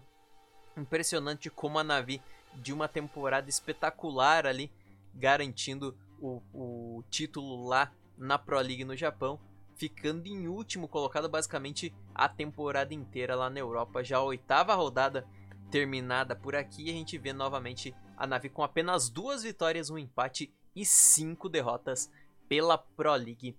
Impressionante 0.76 1.50
como 1.50 1.80
a 1.80 1.82
Navi 1.82 2.22
de 2.54 2.72
uma 2.72 2.86
temporada 2.86 3.50
espetacular 3.50 4.46
ali, 4.46 4.70
garantindo 5.12 5.98
o, 6.20 6.40
o 6.52 7.02
título 7.10 7.66
lá 7.66 7.92
na 8.16 8.38
Pro 8.38 8.60
League 8.60 8.84
no 8.84 8.94
Japão, 8.94 9.40
ficando 9.76 10.26
em 10.26 10.48
último 10.48 10.88
colocado 10.88 11.28
basicamente 11.28 11.94
a 12.14 12.28
temporada 12.28 12.94
inteira 12.94 13.34
lá 13.34 13.50
na 13.50 13.60
Europa. 13.60 14.02
Já 14.02 14.18
a 14.18 14.22
oitava 14.22 14.74
rodada 14.74 15.26
terminada 15.70 16.36
por 16.36 16.54
aqui, 16.54 16.90
a 16.90 16.92
gente 16.92 17.18
vê 17.18 17.32
novamente 17.32 17.94
a 18.16 18.26
nave 18.26 18.48
com 18.48 18.62
apenas 18.62 19.10
duas 19.10 19.42
vitórias, 19.42 19.90
um 19.90 19.98
empate 19.98 20.54
e 20.74 20.84
5 20.84 21.48
derrotas 21.48 22.10
pela 22.48 22.78
Pro 22.78 23.14
League 23.14 23.58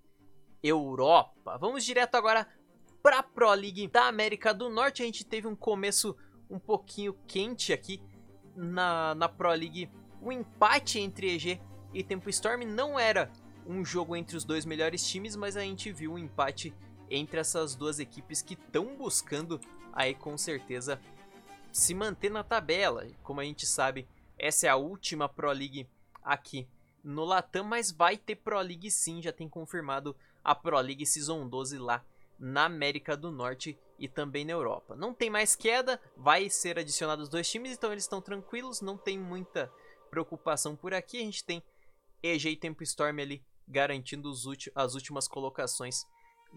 Europa. 0.63 1.57
Vamos 1.57 1.83
direto 1.83 2.15
agora 2.15 2.47
para 3.03 3.19
a 3.19 3.23
Pro 3.23 3.53
League 3.53 3.87
da 3.87 4.07
América 4.07 4.53
do 4.53 4.69
Norte. 4.69 5.03
A 5.03 5.05
gente 5.05 5.25
teve 5.25 5.47
um 5.47 5.55
começo 5.55 6.15
um 6.49 6.59
pouquinho 6.59 7.13
quente 7.27 7.73
aqui 7.73 8.01
na, 8.55 9.13
na 9.15 9.29
Pro 9.29 9.49
League. 9.49 9.89
O 10.21 10.31
empate 10.31 10.99
entre 10.99 11.35
EG 11.35 11.61
e 11.93 12.03
Tempo 12.03 12.29
Storm 12.29 12.63
não 12.65 12.99
era 12.99 13.31
um 13.65 13.83
jogo 13.83 14.15
entre 14.15 14.37
os 14.37 14.43
dois 14.43 14.65
melhores 14.65 15.07
times, 15.07 15.35
mas 15.35 15.57
a 15.57 15.61
gente 15.61 15.91
viu 15.91 16.13
um 16.13 16.17
empate 16.17 16.73
entre 17.09 17.39
essas 17.39 17.75
duas 17.75 17.99
equipes 17.99 18.41
que 18.41 18.53
estão 18.53 18.95
buscando 18.95 19.59
aí 19.93 20.13
com 20.13 20.37
certeza 20.37 20.99
se 21.71 21.93
manter 21.93 22.31
na 22.31 22.43
tabela. 22.43 23.07
Como 23.23 23.41
a 23.41 23.43
gente 23.43 23.65
sabe, 23.65 24.07
essa 24.37 24.67
é 24.67 24.69
a 24.69 24.75
última 24.75 25.27
Pro 25.27 25.51
League 25.51 25.87
aqui 26.23 26.67
no 27.03 27.23
Latam, 27.23 27.63
mas 27.63 27.91
vai 27.91 28.17
ter 28.17 28.35
Pro 28.35 28.59
League 28.59 28.89
sim, 28.89 29.21
já 29.21 29.31
tem 29.31 29.47
confirmado 29.47 30.15
a 30.43 30.55
Pro 30.55 30.79
League 30.79 31.05
Season 31.05 31.47
12 31.47 31.77
lá 31.77 32.03
na 32.37 32.65
América 32.65 33.15
do 33.15 33.31
Norte 33.31 33.77
e 33.97 34.07
também 34.07 34.43
na 34.43 34.51
Europa. 34.51 34.95
Não 34.95 35.13
tem 35.13 35.29
mais 35.29 35.55
queda, 35.55 36.01
vai 36.17 36.49
ser 36.49 36.77
adicionados 36.77 37.29
dois 37.29 37.49
times, 37.49 37.73
então 37.73 37.91
eles 37.91 38.03
estão 38.03 38.21
tranquilos, 38.21 38.81
não 38.81 38.97
tem 38.97 39.17
muita 39.17 39.71
preocupação 40.09 40.75
por 40.75 40.93
aqui. 40.93 41.17
A 41.17 41.23
gente 41.23 41.43
tem 41.43 41.63
EG 42.21 42.49
e 42.49 42.55
Tempo 42.55 42.83
Storm 42.83 43.19
ali 43.19 43.43
garantindo 43.67 44.31
as 44.75 44.93
últimas 44.93 45.27
colocações 45.27 46.05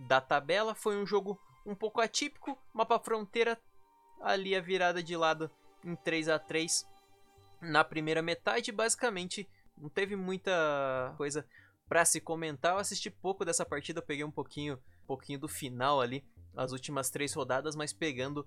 da 0.09 0.21
tabela. 0.21 0.75
Foi 0.75 0.97
um 0.97 1.07
jogo 1.07 1.41
um 1.65 1.75
pouco 1.75 2.01
atípico, 2.01 2.59
mapa 2.73 2.99
fronteira 2.99 3.61
ali 4.21 4.55
a 4.55 4.61
virada 4.61 5.03
de 5.03 5.17
lado 5.17 5.51
em 5.85 5.95
3 5.95 6.29
a 6.29 6.39
3 6.39 6.87
na 7.61 7.85
primeira 7.85 8.23
metade, 8.23 8.71
basicamente 8.71 9.49
não 9.77 9.89
teve 9.89 10.17
muita 10.17 11.15
coisa 11.17 11.47
para 11.89 12.05
se 12.05 12.21
comentar. 12.21 12.73
Eu 12.73 12.79
assisti 12.79 13.11
pouco 13.11 13.45
dessa 13.45 13.65
partida, 13.65 14.03
peguei 14.03 14.25
um 14.25 14.31
pouquinho, 14.31 14.75
um 14.75 15.07
pouquinho 15.07 15.39
do 15.39 15.49
final 15.49 16.01
ali, 16.01 16.25
as 16.57 16.73
últimas 16.73 17.11
três 17.11 17.33
rodadas, 17.33 17.75
mas 17.75 17.93
pegando 17.93 18.47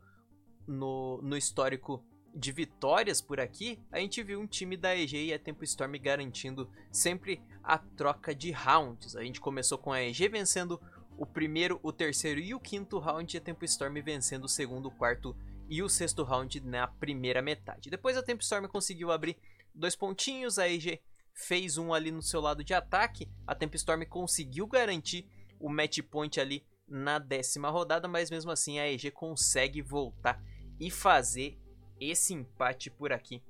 no, 0.68 1.22
no 1.22 1.38
histórico 1.38 2.06
de 2.34 2.52
vitórias 2.52 3.22
por 3.22 3.40
aqui, 3.40 3.80
a 3.92 4.00
gente 4.00 4.24
viu 4.24 4.40
um 4.40 4.48
time 4.48 4.78
da 4.78 4.96
EG 4.96 5.28
e 5.28 5.34
a 5.34 5.40
Tempo 5.40 5.64
Storm 5.64 5.94
garantindo 6.00 6.70
sempre 6.92 7.42
a 7.64 7.78
troca 7.78 8.34
de 8.34 8.52
rounds. 8.52 9.16
A 9.16 9.24
gente 9.24 9.42
começou 9.42 9.78
com 9.78 9.92
a 9.92 10.02
EG 10.02 10.28
vencendo 10.30 10.82
o 11.18 11.26
primeiro, 11.26 11.80
o 11.84 11.92
terceiro 11.92 12.40
e 12.40 12.54
o 12.54 12.60
quinto 12.60 12.98
round, 12.98 13.36
e 13.36 13.38
a 13.38 13.42
Tempo 13.42 13.66
Storm 13.66 13.94
vencendo 14.02 14.46
o 14.46 14.50
segundo, 14.50 14.88
o 14.88 14.92
quarto 14.92 15.36
e 15.70 15.84
o 15.84 15.90
sexto 15.90 16.24
round 16.24 16.60
na 16.62 16.88
primeira 16.88 17.42
metade. 17.42 17.90
Depois 17.90 18.18
a 18.18 18.24
Tempo 18.24 18.42
Storm 18.42 18.68
conseguiu 18.68 19.12
abrir 19.12 19.38
dois 19.74 19.96
pontinhos, 19.96 20.58
a 20.58 20.68
EG 20.68 21.02
fez 21.34 21.78
um 21.78 21.94
ali 21.94 22.12
no 22.12 22.22
seu 22.22 22.42
lado 22.42 22.64
de 22.64 22.74
ataque, 22.74 23.30
a 23.46 23.54
Tempo 23.54 23.76
Storm 23.76 24.04
conseguiu 24.06 24.68
garantir 24.68 25.30
o 25.60 25.70
match 25.70 26.00
point 26.02 26.40
ali 26.40 26.66
na 26.88 27.20
décima 27.20 27.70
rodada, 27.70 28.08
mas 28.08 28.30
mesmo 28.30 28.52
assim 28.52 28.80
a 28.80 28.92
EG 28.92 29.12
consegue 29.12 29.82
voltar 29.82 30.44
e 30.80 30.90
fazer 30.90 31.61
esse 32.02 32.34
empate 32.34 32.90
por 32.90 33.14
aqui 33.14 33.42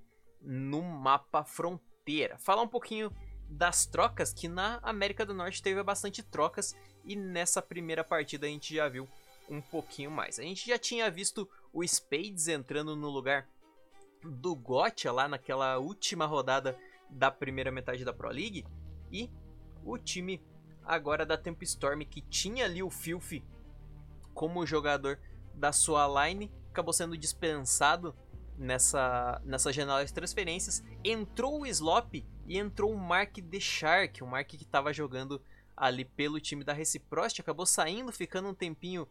no 0.41 0.81
mapa 0.81 1.43
fronteira. 1.43 2.37
Falar 2.37 2.61
um 2.61 2.67
pouquinho 2.67 3.11
das 3.49 3.85
trocas, 3.85 4.33
que 4.33 4.47
na 4.47 4.79
América 4.83 5.25
do 5.25 5.33
Norte 5.33 5.63
teve 5.63 5.81
bastante 5.81 6.21
trocas 6.21 6.75
e 7.05 7.15
nessa 7.15 7.61
primeira 7.61 8.03
partida 8.03 8.45
a 8.45 8.49
gente 8.49 8.75
já 8.75 8.87
viu 8.89 9.07
um 9.49 9.61
pouquinho 9.61 10.11
mais. 10.11 10.39
A 10.39 10.43
gente 10.43 10.67
já 10.67 10.77
tinha 10.77 11.09
visto 11.09 11.49
o 11.73 11.85
Spades 11.85 12.47
entrando 12.47 12.95
no 12.95 13.09
lugar 13.09 13.47
do 14.23 14.55
Gotcha 14.55 15.11
lá 15.11 15.27
naquela 15.27 15.77
última 15.77 16.25
rodada 16.25 16.77
da 17.09 17.31
primeira 17.31 17.71
metade 17.71 18.05
da 18.05 18.13
Pro 18.13 18.29
League 18.29 18.65
e 19.11 19.29
o 19.83 19.97
time 19.97 20.41
agora 20.83 21.25
da 21.25 21.37
Temp 21.37 21.61
Storm 21.63 22.01
que 22.01 22.21
tinha 22.21 22.65
ali 22.65 22.81
o 22.81 22.89
Filthy 22.89 23.43
como 24.33 24.65
jogador 24.65 25.19
da 25.53 25.73
sua 25.73 26.25
line 26.25 26.51
acabou 26.69 26.93
sendo 26.93 27.17
dispensado 27.17 28.15
nessa, 28.61 29.41
nessa 29.43 29.73
janela 29.73 30.05
de 30.05 30.13
transferências. 30.13 30.83
Entrou 31.03 31.61
o 31.61 31.65
Slop 31.65 32.23
e 32.47 32.57
entrou 32.57 32.93
o 32.93 32.97
Mark 32.97 33.37
The 33.37 33.59
Shark, 33.59 34.23
o 34.23 34.27
Mark 34.27 34.47
que 34.47 34.63
estava 34.63 34.93
jogando 34.93 35.41
ali 35.75 36.05
pelo 36.05 36.39
time 36.39 36.63
da 36.63 36.73
Reciprocity, 36.73 37.41
acabou 37.41 37.65
saindo, 37.65 38.11
ficando 38.11 38.47
um 38.47 38.53
tempinho 38.53 39.07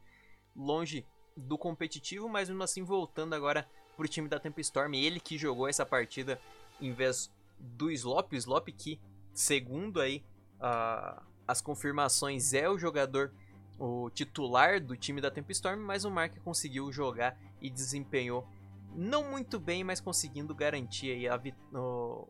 longe 0.55 1.05
do 1.37 1.59
competitivo, 1.59 2.29
mas 2.29 2.49
mesmo 2.49 2.63
assim 2.63 2.85
voltando 2.85 3.35
agora 3.35 3.67
pro 3.97 4.07
time 4.07 4.29
da 4.29 4.39
Tempestorm, 4.39 4.95
ele 4.95 5.19
que 5.19 5.37
jogou 5.37 5.69
essa 5.69 5.85
partida 5.85 6.41
em 6.81 6.93
vez 6.93 7.31
do 7.59 7.91
Slop, 7.91 8.33
o 8.33 8.37
Slop 8.37 8.69
que, 8.69 9.01
segundo 9.35 10.01
aí 10.01 10.25
uh, 10.61 11.21
as 11.47 11.61
confirmações, 11.61 12.55
é 12.55 12.69
o 12.69 12.79
jogador 12.79 13.33
o 13.79 14.11
titular 14.11 14.79
do 14.79 14.95
time 14.95 15.21
da 15.21 15.31
Tempestorm, 15.31 15.81
mas 15.81 16.05
o 16.05 16.11
Mark 16.11 16.37
conseguiu 16.45 16.93
jogar 16.93 17.37
e 17.63 17.71
desempenhou 17.71 18.47
não 18.95 19.31
muito 19.31 19.59
bem, 19.59 19.85
mas 19.85 20.01
conseguindo 20.01 20.55
garantir 20.55 21.11
aí 21.13 21.29
a, 21.29 21.41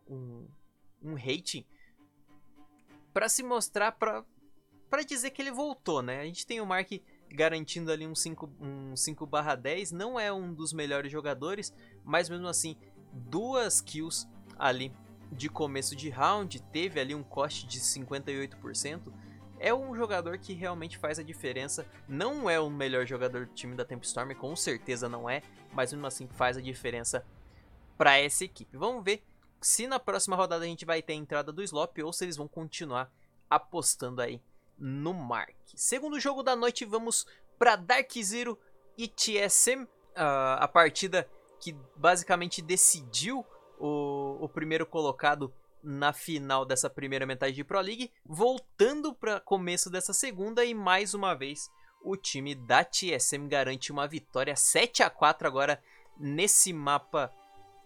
um, 0.07 0.47
um 1.01 1.15
rating 1.15 1.65
para 3.13 3.27
se 3.27 3.43
mostrar, 3.43 3.91
para 3.91 5.03
dizer 5.05 5.31
que 5.31 5.41
ele 5.41 5.51
voltou, 5.51 6.01
né? 6.01 6.21
A 6.21 6.25
gente 6.25 6.45
tem 6.45 6.61
o 6.61 6.65
Mark 6.65 6.89
garantindo 7.29 7.91
ali 7.91 8.05
um 8.05 8.15
5, 8.15 8.49
um 8.59 8.95
5 8.95 9.25
barra 9.25 9.55
10, 9.55 9.91
não 9.91 10.19
é 10.19 10.31
um 10.31 10.53
dos 10.53 10.73
melhores 10.73 11.11
jogadores, 11.11 11.73
mas 12.03 12.29
mesmo 12.29 12.47
assim, 12.47 12.77
duas 13.13 13.81
kills 13.81 14.27
ali 14.57 14.93
de 15.31 15.49
começo 15.49 15.95
de 15.95 16.09
round, 16.09 16.61
teve 16.63 16.99
ali 16.99 17.15
um 17.15 17.23
coste 17.23 17.65
de 17.65 17.79
58%, 17.79 19.13
é 19.61 19.73
um 19.73 19.95
jogador 19.95 20.37
que 20.39 20.53
realmente 20.53 20.97
faz 20.97 21.19
a 21.19 21.23
diferença. 21.23 21.85
Não 22.07 22.49
é 22.49 22.59
o 22.59 22.69
melhor 22.69 23.05
jogador 23.05 23.45
do 23.45 23.53
time 23.53 23.75
da 23.75 23.85
Tempestorm, 23.85 24.33
com 24.33 24.55
certeza 24.55 25.07
não 25.07 25.29
é, 25.29 25.43
mas 25.71 25.93
mesmo 25.93 26.07
assim 26.07 26.27
faz 26.27 26.57
a 26.57 26.61
diferença 26.61 27.25
para 27.97 28.17
essa 28.17 28.43
equipe. 28.43 28.75
Vamos 28.75 29.03
ver 29.03 29.23
se 29.61 29.85
na 29.85 29.99
próxima 29.99 30.35
rodada 30.35 30.65
a 30.65 30.67
gente 30.67 30.83
vai 30.83 31.01
ter 31.01 31.13
a 31.13 31.15
entrada 31.15 31.53
do 31.53 31.61
Slop 31.61 31.95
ou 32.01 32.11
se 32.11 32.25
eles 32.25 32.35
vão 32.35 32.47
continuar 32.47 33.13
apostando 33.47 34.21
aí 34.21 34.41
no 34.77 35.13
Mark. 35.13 35.55
Segundo 35.75 36.19
jogo 36.19 36.41
da 36.41 36.55
noite, 36.55 36.83
vamos 36.83 37.27
para 37.59 37.75
Dark 37.75 38.11
Zero 38.23 38.57
e 38.97 39.07
TSM, 39.07 39.83
uh, 39.83 40.57
a 40.57 40.67
partida 40.67 41.29
que 41.59 41.75
basicamente 41.95 42.61
decidiu 42.61 43.45
o, 43.79 44.37
o 44.41 44.49
primeiro 44.49 44.85
colocado 44.85 45.53
na 45.83 46.13
final 46.13 46.65
dessa 46.65 46.89
primeira 46.89 47.25
metade 47.25 47.53
de 47.53 47.63
Pro 47.63 47.79
League, 47.79 48.11
voltando 48.25 49.13
para 49.13 49.39
começo 49.39 49.89
dessa 49.89 50.13
segunda 50.13 50.63
e 50.63 50.73
mais 50.73 51.13
uma 51.13 51.33
vez 51.33 51.69
o 52.03 52.15
time 52.15 52.55
da 52.55 52.83
TSM 52.83 53.47
garante 53.47 53.91
uma 53.91 54.07
vitória 54.07 54.55
7 54.55 55.03
a 55.03 55.09
4 55.09 55.47
agora 55.47 55.81
nesse 56.17 56.73
mapa 56.73 57.31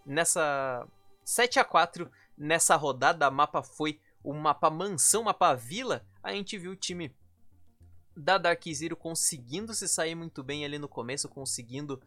nessa 0.05 0.87
7 1.23 1.59
a 1.59 1.65
4 1.65 2.09
nessa 2.37 2.75
rodada, 2.75 3.27
o 3.27 3.31
mapa 3.31 3.63
foi 3.63 3.99
o 4.23 4.33
mapa 4.33 4.69
mansão, 4.69 5.23
mapa 5.23 5.53
vila. 5.53 6.05
A 6.21 6.31
gente 6.31 6.57
viu 6.57 6.71
o 6.71 6.75
time 6.75 7.15
da 8.15 8.37
Dark 8.37 8.63
Zero 8.73 8.95
conseguindo 8.95 9.73
se 9.73 9.87
sair 9.87 10.15
muito 10.15 10.43
bem 10.43 10.65
ali 10.65 10.79
no 10.79 10.87
começo, 10.87 11.29
conseguindo 11.29 12.01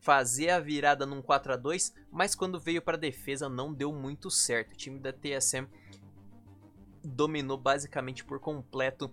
fazer 0.00 0.50
a 0.50 0.60
virada 0.60 1.04
num 1.04 1.22
4 1.22 1.52
a 1.52 1.56
2 1.56 1.94
mas 2.10 2.34
quando 2.34 2.58
veio 2.58 2.82
para 2.82 2.96
defesa 2.96 3.48
não 3.48 3.72
deu 3.72 3.92
muito 3.92 4.30
certo. 4.30 4.72
O 4.72 4.76
time 4.76 4.98
da 4.98 5.12
TSM 5.12 5.66
dominou 7.04 7.56
basicamente 7.56 8.24
por 8.24 8.40
completo 8.40 9.12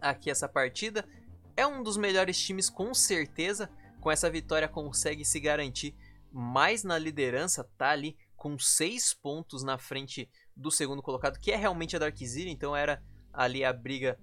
aqui 0.00 0.30
essa 0.30 0.48
partida. 0.48 1.08
É 1.56 1.66
um 1.66 1.82
dos 1.82 1.96
melhores 1.96 2.38
times 2.38 2.68
com 2.68 2.92
certeza. 2.94 3.70
Com 4.00 4.10
essa 4.10 4.28
vitória 4.28 4.68
consegue 4.68 5.24
se 5.24 5.38
garantir 5.38 5.94
mais 6.32 6.82
na 6.82 6.98
liderança, 6.98 7.62
tá 7.76 7.90
ali 7.90 8.16
com 8.34 8.58
6 8.58 9.14
pontos 9.14 9.62
na 9.62 9.78
frente 9.78 10.28
do 10.56 10.70
segundo 10.70 11.02
colocado, 11.02 11.38
que 11.38 11.52
é 11.52 11.56
realmente 11.56 11.94
a 11.94 11.98
Dark 11.98 12.16
Zero, 12.16 12.48
então 12.48 12.74
era 12.74 13.00
ali 13.32 13.64
a 13.64 13.72
briga 13.72 14.18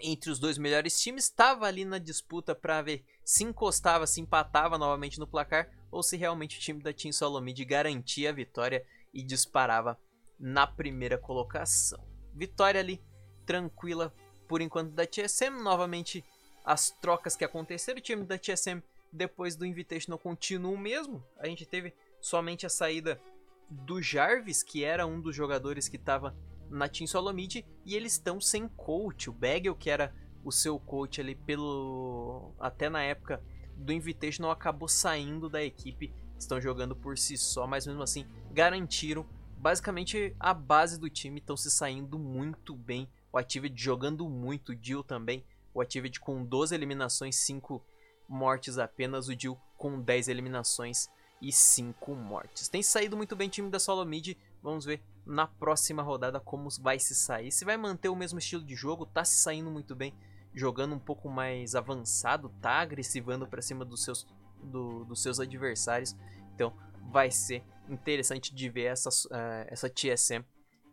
entre 0.00 0.30
os 0.30 0.38
dois 0.38 0.58
melhores 0.58 1.00
times, 1.00 1.24
estava 1.24 1.66
ali 1.66 1.84
na 1.84 1.98
disputa 1.98 2.54
para 2.54 2.82
ver 2.82 3.04
se 3.24 3.44
encostava, 3.44 4.06
se 4.06 4.20
empatava 4.20 4.78
novamente 4.78 5.18
no 5.18 5.26
placar 5.26 5.70
ou 5.90 6.02
se 6.02 6.16
realmente 6.16 6.58
o 6.58 6.60
time 6.60 6.82
da 6.82 6.92
Team 6.92 7.12
Solomid 7.12 7.64
garantia 7.64 8.30
a 8.30 8.32
vitória 8.32 8.84
e 9.12 9.22
disparava 9.22 9.98
na 10.38 10.66
primeira 10.66 11.18
colocação. 11.18 12.04
Vitória 12.34 12.80
ali 12.80 13.02
tranquila 13.44 14.14
por 14.48 14.60
enquanto 14.60 14.92
da 14.92 15.06
TSM, 15.06 15.62
novamente 15.62 16.24
as 16.64 16.90
trocas 16.90 17.36
que 17.36 17.44
aconteceram, 17.44 17.98
o 17.98 18.02
time 18.02 18.24
da 18.24 18.38
TSM 18.38 18.82
depois 19.12 19.56
do 19.56 19.66
Invitational 19.66 20.18
continua 20.18 20.72
o 20.72 20.78
mesmo. 20.78 21.24
A 21.38 21.46
gente 21.46 21.66
teve 21.66 21.92
somente 22.20 22.66
a 22.66 22.68
saída 22.68 23.20
do 23.68 24.00
Jarvis, 24.02 24.62
que 24.62 24.84
era 24.84 25.06
um 25.06 25.20
dos 25.20 25.34
jogadores 25.34 25.88
que 25.88 25.96
estava 25.96 26.36
na 26.70 26.88
Team 26.88 27.06
Solomid, 27.06 27.66
e 27.84 27.94
eles 27.94 28.12
estão 28.12 28.40
sem 28.40 28.68
coach. 28.68 29.28
O 29.28 29.32
Bagel, 29.32 29.74
que 29.74 29.90
era 29.90 30.14
o 30.44 30.50
seu 30.50 30.78
coach 30.78 31.20
ali 31.20 31.34
pelo 31.34 32.54
até 32.58 32.88
na 32.88 33.02
época 33.02 33.42
do 33.76 33.92
Invitational 33.92 34.50
acabou 34.50 34.88
saindo 34.88 35.48
da 35.48 35.62
equipe, 35.62 36.12
estão 36.38 36.60
jogando 36.60 36.96
por 36.96 37.18
si 37.18 37.36
só, 37.36 37.66
mas 37.66 37.86
mesmo 37.86 38.02
assim 38.02 38.26
garantiram 38.52 39.26
basicamente 39.60 40.34
a 40.40 40.54
base 40.54 40.98
do 40.98 41.10
time 41.10 41.38
estão 41.38 41.56
se 41.56 41.70
saindo 41.70 42.18
muito 42.18 42.74
bem. 42.74 43.08
O 43.30 43.38
Activity 43.38 43.80
jogando 43.80 44.28
muito, 44.28 44.72
o 44.72 44.78
Jill 44.80 45.04
também. 45.04 45.44
O 45.74 45.80
Activity 45.80 46.18
com 46.18 46.44
12 46.44 46.74
eliminações, 46.74 47.36
5 47.36 47.84
mortes 48.26 48.78
apenas. 48.78 49.28
O 49.28 49.38
Jill 49.38 49.58
com 49.76 50.00
10 50.00 50.28
eliminações 50.28 51.08
e 51.42 51.52
5 51.52 52.14
mortes. 52.14 52.68
Tem 52.68 52.82
saído 52.82 53.16
muito 53.16 53.36
bem 53.36 53.48
o 53.48 53.50
time 53.50 53.68
da 53.68 53.78
Solo 53.78 54.04
Mid. 54.04 54.34
Vamos 54.62 54.84
ver 54.84 55.02
na 55.24 55.46
próxima 55.46 56.02
rodada 56.02 56.40
como 56.40 56.68
vai 56.80 56.98
se 56.98 57.14
sair. 57.14 57.52
Se 57.52 57.64
vai 57.64 57.76
manter 57.76 58.08
o 58.08 58.16
mesmo 58.16 58.38
estilo 58.38 58.64
de 58.64 58.74
jogo, 58.74 59.06
tá 59.06 59.24
se 59.24 59.40
saindo 59.40 59.70
muito 59.70 59.94
bem. 59.94 60.14
Jogando 60.52 60.94
um 60.94 60.98
pouco 60.98 61.28
mais 61.28 61.74
avançado, 61.74 62.48
tá 62.60 62.80
agressivando 62.80 63.46
para 63.46 63.62
cima 63.62 63.84
dos 63.84 64.02
seus, 64.02 64.26
do, 64.62 65.04
dos 65.04 65.22
seus 65.22 65.38
adversários. 65.38 66.16
Então 66.54 66.76
vai 67.10 67.30
ser 67.30 67.64
interessante 67.88 68.54
de 68.54 68.68
ver 68.68 68.84
essa, 68.84 69.08
uh, 69.08 69.66
essa 69.68 69.88
TSM 69.88 70.44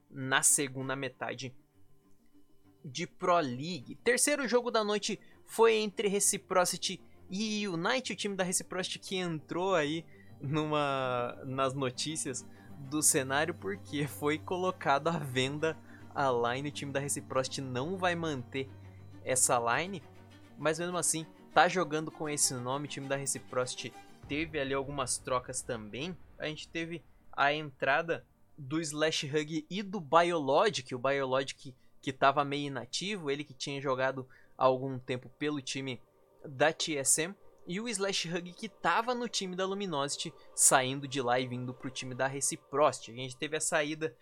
na 0.10 0.42
segunda 0.42 0.96
metade 0.96 1.54
de 2.84 3.06
Pro 3.06 3.38
League. 3.40 3.96
Terceiro 4.04 4.48
jogo 4.48 4.72
da 4.72 4.84
noite 4.84 5.20
foi 5.46 5.76
entre 5.76 6.08
Reciprocity 6.08 7.02
e 7.30 7.68
Unite, 7.68 8.14
o 8.14 8.16
time 8.16 8.36
da 8.36 8.44
Reciprocity 8.44 9.00
que 9.00 9.18
entrou 9.18 9.76
aí 9.76 10.06
numa 10.40 11.36
nas 11.46 11.74
notícias 11.74 12.46
do 12.78 13.02
cenário 13.02 13.54
porque 13.54 14.08
foi 14.08 14.38
colocado 14.38 15.08
à 15.08 15.18
venda 15.18 15.78
a 16.14 16.32
line, 16.32 16.70
o 16.70 16.72
time 16.72 16.92
da 16.92 17.00
Reciprocity 17.00 17.62
não 17.62 17.98
vai 17.98 18.16
manter 18.16 18.68
essa 19.24 19.60
line, 19.60 20.02
mas 20.58 20.80
mesmo 20.80 20.98
assim 20.98 21.26
tá 21.54 21.68
jogando 21.68 22.10
com 22.10 22.28
esse 22.28 22.54
nome, 22.56 22.86
o 22.86 22.90
time 22.90 23.08
da 23.08 23.16
Reciprocity 23.16 23.94
teve 24.28 24.60
ali 24.60 24.74
algumas 24.74 25.18
trocas 25.18 25.62
também. 25.62 26.18
A 26.40 26.48
gente 26.48 26.68
teve 26.68 27.04
a 27.32 27.54
entrada 27.54 28.26
do 28.58 28.82
Slash 28.82 29.28
Hug 29.28 29.66
e 29.70 29.84
do 29.84 30.02
Biologic, 30.02 30.94
o 30.96 31.00
Biologic 31.00 31.76
que 32.02 32.10
estava 32.10 32.44
meio 32.44 32.68
inativo, 32.68 33.30
ele 33.30 33.44
que 33.44 33.54
tinha 33.54 33.82
jogado 33.82 34.28
há 34.58 34.66
algum 34.66 34.98
tempo 34.98 35.30
pelo 35.38 35.62
time 35.62 36.02
da 36.44 36.74
TSM, 36.74 37.36
e 37.68 37.82
o 37.82 37.88
Slash 37.90 38.34
Hug 38.34 38.54
que 38.54 38.68
estava 38.68 39.14
no 39.14 39.28
time 39.28 39.56
da 39.56 39.66
Luminosity, 39.66 40.34
saindo 40.56 41.06
de 41.08 41.22
lá 41.22 41.38
e 41.38 41.48
vindo 41.48 41.74
para 41.74 41.88
o 41.88 41.92
time 41.92 42.16
da 42.16 42.26
Reciprocity. 42.26 43.12
A 43.12 43.16
gente 43.16 43.36
teve 43.36 43.58
a 43.58 43.62
saída 43.62 44.16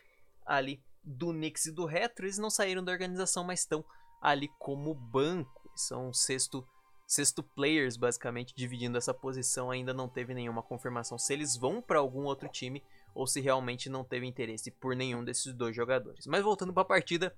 ali 0.44 0.82
do 1.04 1.32
Nix 1.32 1.68
e 1.68 1.72
do 1.72 1.86
Retro, 1.86 2.26
eles 2.26 2.40
não 2.40 2.50
saíram 2.50 2.84
da 2.84 2.92
organização, 2.92 3.44
mas 3.44 3.60
estão 3.60 3.86
ali 4.20 4.50
como 4.58 4.96
banco, 4.96 5.72
são 5.76 6.12
sexto 6.12 6.68
sexto 7.08 7.44
players 7.44 7.98
basicamente 7.98 8.56
dividindo 8.56 8.98
essa 8.98 9.14
posição, 9.14 9.70
ainda 9.70 9.94
não 9.94 10.10
teve 10.10 10.34
nenhuma 10.34 10.64
confirmação 10.64 11.20
se 11.20 11.32
eles 11.32 11.56
vão 11.56 11.80
para 11.80 12.00
algum 12.00 12.24
outro 12.24 12.50
time 12.50 12.84
ou 13.14 13.28
se 13.28 13.40
realmente 13.40 13.90
não 13.90 14.04
teve 14.04 14.26
interesse 14.26 14.72
por 14.72 14.96
nenhum 14.96 15.24
desses 15.24 15.54
dois 15.54 15.76
jogadores. 15.76 16.26
Mas 16.26 16.44
voltando 16.44 16.74
para 16.74 16.82
a 16.82 16.86
partida, 16.86 17.36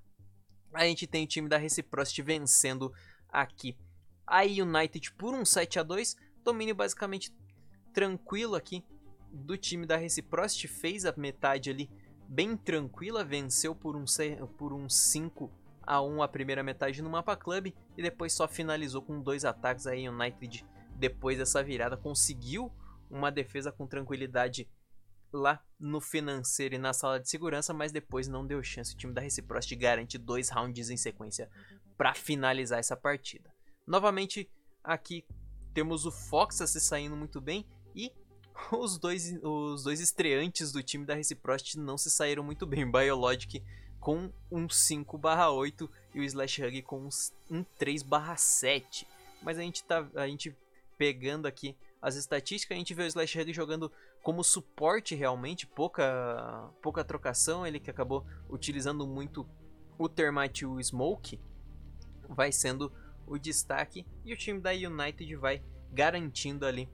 a 0.73 0.85
gente 0.85 1.05
tem 1.05 1.25
o 1.25 1.27
time 1.27 1.49
da 1.49 1.57
Reciprocity 1.57 2.21
vencendo 2.21 2.93
aqui 3.27 3.77
a 4.27 4.43
United 4.43 5.13
por 5.13 5.33
um 5.33 5.45
7 5.45 5.79
a 5.79 5.83
2 5.83 6.15
domínio 6.43 6.75
basicamente 6.75 7.33
tranquilo 7.93 8.55
aqui 8.55 8.83
do 9.31 9.57
time 9.57 9.85
da 9.85 9.97
Reciprocity, 9.97 10.67
fez 10.67 11.05
a 11.05 11.13
metade 11.17 11.69
ali 11.69 11.89
bem 12.27 12.55
tranquila, 12.55 13.23
venceu 13.23 13.73
por 13.73 13.95
um, 13.95 14.05
por 14.57 14.73
um 14.73 14.89
5 14.89 15.51
a 15.81 16.01
1 16.01 16.21
a 16.21 16.27
primeira 16.27 16.63
metade 16.63 17.01
no 17.01 17.09
Mapa 17.09 17.35
Club 17.35 17.67
e 17.97 18.01
depois 18.01 18.33
só 18.33 18.47
finalizou 18.47 19.01
com 19.01 19.21
dois 19.21 19.45
ataques 19.45 19.87
aí 19.87 20.07
United 20.07 20.65
depois 20.95 21.37
dessa 21.37 21.63
virada 21.63 21.95
conseguiu 21.95 22.71
uma 23.09 23.31
defesa 23.31 23.71
com 23.71 23.87
tranquilidade 23.87 24.69
lá 25.31 25.63
no 25.79 26.01
financeiro 26.01 26.75
e 26.75 26.77
na 26.77 26.93
sala 26.93 27.19
de 27.19 27.29
segurança, 27.29 27.73
mas 27.73 27.91
depois 27.91 28.27
não 28.27 28.45
deu 28.45 28.63
chance. 28.63 28.93
O 28.93 28.97
time 28.97 29.13
da 29.13 29.21
Reciprocity 29.21 29.75
garante 29.75 30.17
dois 30.17 30.49
rounds 30.49 30.89
em 30.89 30.97
sequência 30.97 31.49
para 31.97 32.13
finalizar 32.13 32.79
essa 32.79 32.95
partida. 32.95 33.56
Novamente 33.87 34.51
aqui 34.83 35.23
temos 35.73 36.05
o 36.05 36.11
Fox 36.11 36.57
se 36.57 36.81
saindo 36.81 37.15
muito 37.15 37.39
bem 37.39 37.65
e 37.95 38.11
os 38.77 38.97
dois, 38.97 39.33
os 39.41 39.83
dois 39.83 40.01
estreantes 40.01 40.73
do 40.73 40.83
time 40.83 41.05
da 41.05 41.15
Reciprocity 41.15 41.79
não 41.79 41.97
se 41.97 42.11
saíram 42.11 42.43
muito 42.43 42.67
bem. 42.67 42.85
Biologic 42.91 43.63
com 43.99 44.31
um 44.51 44.67
5/8 44.67 45.89
e 46.13 46.19
o 46.19 46.23
Slash 46.23 46.63
Hug 46.63 46.81
com 46.81 47.07
um 47.49 47.63
3/7. 47.79 49.07
Mas 49.41 49.57
a 49.57 49.61
gente 49.61 49.83
tá 49.83 50.05
a 50.15 50.27
gente 50.27 50.55
pegando 50.97 51.47
aqui 51.47 51.75
as 52.01 52.15
estatísticas, 52.15 52.75
a 52.75 52.79
gente 52.79 52.93
vê 52.93 53.03
o 53.03 53.07
Slash 53.07 53.39
Hug 53.39 53.53
jogando 53.53 53.91
como 54.21 54.43
suporte 54.43 55.15
realmente, 55.15 55.65
pouca 55.65 56.69
pouca 56.81 57.03
trocação, 57.03 57.65
ele 57.65 57.79
que 57.79 57.89
acabou 57.89 58.25
utilizando 58.49 59.07
muito 59.07 59.47
o 59.97 60.09
Termite 60.09 60.63
e 60.63 60.65
o 60.65 60.81
Smoke, 60.81 61.39
vai 62.29 62.51
sendo 62.51 62.91
o 63.27 63.37
destaque 63.37 64.05
e 64.25 64.33
o 64.33 64.37
time 64.37 64.59
da 64.59 64.71
United 64.71 65.35
vai 65.35 65.61
garantindo 65.91 66.65
ali 66.65 66.89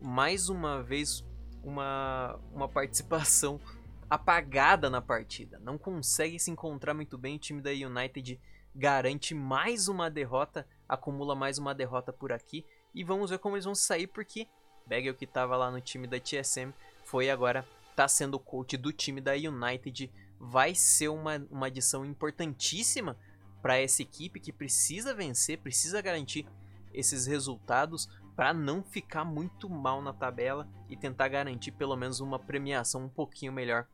mais 0.00 0.48
uma 0.48 0.82
vez 0.82 1.24
uma, 1.62 2.38
uma 2.52 2.68
participação 2.68 3.60
apagada 4.08 4.88
na 4.88 5.00
partida. 5.00 5.58
Não 5.58 5.76
consegue 5.76 6.38
se 6.38 6.50
encontrar 6.50 6.94
muito 6.94 7.18
bem. 7.18 7.36
O 7.36 7.38
time 7.38 7.60
da 7.60 7.70
United 7.70 8.40
garante 8.74 9.34
mais 9.34 9.88
uma 9.88 10.08
derrota, 10.10 10.66
acumula 10.88 11.34
mais 11.34 11.58
uma 11.58 11.74
derrota 11.74 12.12
por 12.12 12.32
aqui. 12.32 12.64
E 12.94 13.02
vamos 13.02 13.30
ver 13.30 13.38
como 13.38 13.56
eles 13.56 13.64
vão 13.64 13.74
sair, 13.74 14.06
porque 14.06 14.46
Bagel, 14.86 15.14
que 15.14 15.24
estava 15.24 15.56
lá 15.56 15.70
no 15.70 15.80
time 15.80 16.06
da 16.06 16.18
TSM, 16.18 16.72
foi 17.04 17.28
agora, 17.28 17.66
está 17.90 18.08
sendo 18.08 18.38
coach 18.38 18.76
do 18.76 18.92
time 18.92 19.20
da 19.20 19.32
United. 19.32 20.10
Vai 20.38 20.74
ser 20.74 21.08
uma, 21.08 21.44
uma 21.50 21.66
adição 21.66 22.04
importantíssima 22.04 23.16
para 23.62 23.78
essa 23.78 24.02
equipe 24.02 24.40
que 24.40 24.52
precisa 24.52 25.14
vencer, 25.14 25.58
precisa 25.58 26.00
garantir 26.00 26.46
esses 26.92 27.26
resultados 27.26 28.08
para 28.34 28.54
não 28.54 28.82
ficar 28.82 29.24
muito 29.24 29.68
mal 29.68 30.00
na 30.00 30.12
tabela 30.12 30.68
e 30.88 30.96
tentar 30.96 31.28
garantir 31.28 31.72
pelo 31.72 31.96
menos 31.96 32.20
uma 32.20 32.38
premiação 32.38 33.04
um 33.04 33.08
pouquinho 33.08 33.52
melhor 33.52 33.86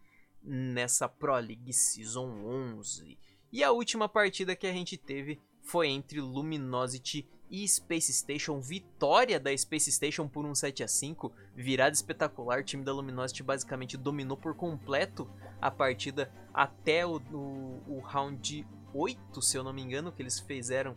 nessa 0.43 1.09
Pro 1.09 1.37
League 1.37 1.73
Season 1.73 2.29
11. 2.45 3.19
E 3.51 3.65
a 3.65 3.73
última 3.73 4.09
partida 4.09 4.55
que 4.55 4.67
a 4.67 4.73
gente 4.73 4.99
teve 4.99 5.41
foi 5.63 5.89
entre 5.89 6.21
Luminosity 6.21 7.27
e 7.51 7.67
Space 7.67 8.13
Station. 8.13 8.61
Vitória 8.61 9.41
da 9.41 9.57
Space 9.57 9.91
Station 9.91 10.29
por 10.29 10.45
um 10.45 10.55
7 10.55 10.83
a 10.83 10.89
5 10.89 11.33
virada 11.55 11.95
espetacular. 11.95 12.61
O 12.61 12.65
time 12.65 12.85
da 12.85 12.93
Luminosity 12.93 13.43
basicamente 13.43 13.97
dominou 13.97 14.37
por 14.37 14.55
completo 14.55 15.31
a 15.61 15.71
partida 15.71 16.31
até 16.53 17.07
o, 17.07 17.17
o, 17.33 17.83
o 17.87 18.01
round 18.01 18.67
8, 18.95 19.43
se 19.43 19.57
eu 19.57 19.65
não 19.65 19.73
me 19.73 19.83
engano, 19.83 20.13
que 20.13 20.23
eles 20.23 20.39
fizeram. 20.39 20.97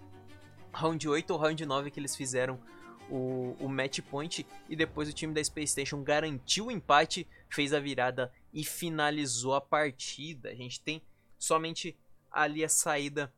Round 0.72 1.08
8 1.08 1.32
ou 1.32 1.40
round 1.40 1.66
9 1.66 1.90
que 1.90 2.00
eles 2.00 2.16
fizeram 2.16 2.60
o, 3.10 3.56
o 3.60 3.68
match 3.68 4.00
point. 4.02 4.46
E 4.70 4.76
depois 4.76 5.10
o 5.10 5.14
time 5.14 5.34
da 5.34 5.44
Space 5.44 5.72
Station 5.72 6.04
garantiu 6.04 6.68
o 6.68 6.72
empate, 6.72 7.28
fez 7.50 7.74
a 7.74 7.80
virada 7.80 8.32
e 8.54 8.64
finalizou 8.64 9.56
a 9.56 9.62
partida. 9.62 10.50
A 10.50 10.56
gente 10.56 10.80
tem 10.82 11.02
somente 11.38 11.98
ali 12.32 12.64
a 12.64 12.70
saída 12.70 13.34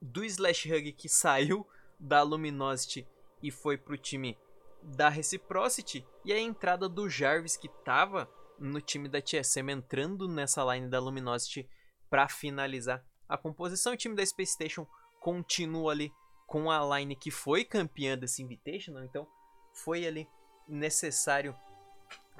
do 0.00 0.24
Slash 0.24 0.72
Hug 0.72 0.92
que 0.92 1.08
saiu 1.08 1.66
da 1.98 2.22
Luminosity 2.22 3.06
e 3.42 3.50
foi 3.50 3.76
pro 3.76 3.98
time 3.98 4.38
da 4.82 5.08
Reciprocity. 5.08 6.06
E 6.24 6.32
a 6.32 6.38
entrada 6.38 6.88
do 6.88 7.08
Jarvis 7.08 7.56
que 7.56 7.66
estava 7.66 8.30
no 8.58 8.80
time 8.80 9.08
da 9.08 9.20
TSM 9.20 9.70
entrando 9.70 10.28
nessa 10.28 10.62
line 10.74 10.88
da 10.88 11.00
Luminosity 11.00 11.68
para 12.08 12.28
finalizar 12.28 13.04
a 13.30 13.38
composição. 13.38 13.92
O 13.92 13.96
time 13.96 14.16
da 14.16 14.26
Space 14.26 14.52
Station 14.52 14.86
continua 15.20 15.92
ali 15.92 16.12
com 16.46 16.70
a 16.70 16.98
line 16.98 17.14
que 17.14 17.30
foi 17.30 17.64
campeã 17.64 18.18
desse 18.18 18.42
Invitational, 18.42 19.04
então 19.04 19.26
foi 19.72 20.04
ali 20.04 20.28
necessário 20.68 21.54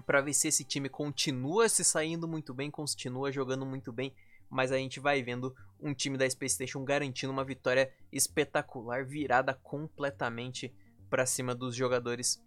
para 0.04 0.20
ver 0.20 0.32
se 0.32 0.48
esse 0.48 0.64
time 0.64 0.88
continua 0.88 1.68
se 1.68 1.84
saindo 1.84 2.26
muito 2.26 2.52
bem, 2.52 2.70
continua 2.70 3.30
jogando 3.30 3.64
muito 3.64 3.92
bem, 3.92 4.12
mas 4.50 4.72
a 4.72 4.76
gente 4.76 4.98
vai 4.98 5.22
vendo 5.22 5.54
um 5.80 5.94
time 5.94 6.18
da 6.18 6.28
Space 6.28 6.56
Station 6.56 6.82
garantindo 6.84 7.32
uma 7.32 7.44
vitória 7.44 7.92
espetacular, 8.10 9.04
virada 9.06 9.54
completamente 9.54 10.74
para 11.08 11.24
cima 11.24 11.54
dos 11.54 11.76
jogadores 11.76 12.42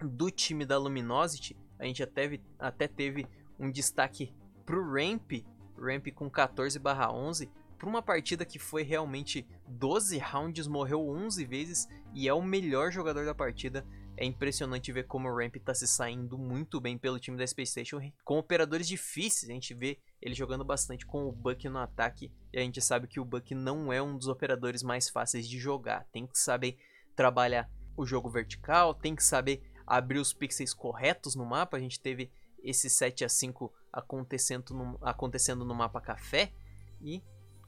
do 0.00 0.30
time 0.30 0.64
da 0.66 0.76
Luminosity. 0.76 1.56
A 1.78 1.84
gente 1.84 2.02
até, 2.02 2.40
até 2.58 2.88
teve 2.88 3.26
um 3.58 3.70
destaque 3.70 4.34
pro 4.66 4.82
Ramp, 4.92 5.32
Ramp 5.78 6.08
com 6.14 6.28
14/11, 6.30 7.48
para 7.80 7.88
uma 7.88 8.02
partida 8.02 8.44
que 8.44 8.58
foi 8.58 8.82
realmente 8.82 9.48
12 9.66 10.18
rounds, 10.18 10.66
morreu 10.66 11.08
11 11.08 11.46
vezes 11.46 11.88
e 12.12 12.28
é 12.28 12.34
o 12.34 12.42
melhor 12.42 12.92
jogador 12.92 13.24
da 13.24 13.34
partida. 13.34 13.86
É 14.18 14.24
impressionante 14.26 14.92
ver 14.92 15.06
como 15.06 15.30
o 15.30 15.34
Ramp 15.34 15.56
está 15.56 15.72
se 15.72 15.88
saindo 15.88 16.36
muito 16.36 16.78
bem 16.78 16.98
pelo 16.98 17.18
time 17.18 17.38
da 17.38 17.46
Space 17.46 17.72
Station, 17.72 17.98
com 18.22 18.36
operadores 18.36 18.86
difíceis. 18.86 19.48
A 19.48 19.54
gente 19.54 19.72
vê 19.72 19.98
ele 20.20 20.34
jogando 20.34 20.62
bastante 20.62 21.06
com 21.06 21.24
o 21.26 21.32
Buck 21.32 21.66
no 21.70 21.78
ataque, 21.78 22.30
e 22.52 22.58
a 22.58 22.60
gente 22.60 22.82
sabe 22.82 23.06
que 23.06 23.18
o 23.18 23.24
Buck 23.24 23.54
não 23.54 23.90
é 23.90 24.02
um 24.02 24.14
dos 24.14 24.28
operadores 24.28 24.82
mais 24.82 25.08
fáceis 25.08 25.48
de 25.48 25.58
jogar. 25.58 26.06
Tem 26.12 26.26
que 26.26 26.38
saber 26.38 26.76
trabalhar 27.16 27.70
o 27.96 28.04
jogo 28.04 28.28
vertical, 28.28 28.92
tem 28.92 29.16
que 29.16 29.24
saber 29.24 29.62
abrir 29.86 30.18
os 30.18 30.34
pixels 30.34 30.74
corretos 30.74 31.34
no 31.34 31.46
mapa. 31.46 31.78
A 31.78 31.80
gente 31.80 31.98
teve 31.98 32.30
esse 32.62 32.90
7 32.90 33.24
a 33.24 33.28
5 33.30 33.72
acontecendo 33.90 34.74
no, 34.74 34.98
acontecendo 35.00 35.64
no 35.64 35.74
mapa 35.74 35.98
café 35.98 36.52
e 37.00 37.22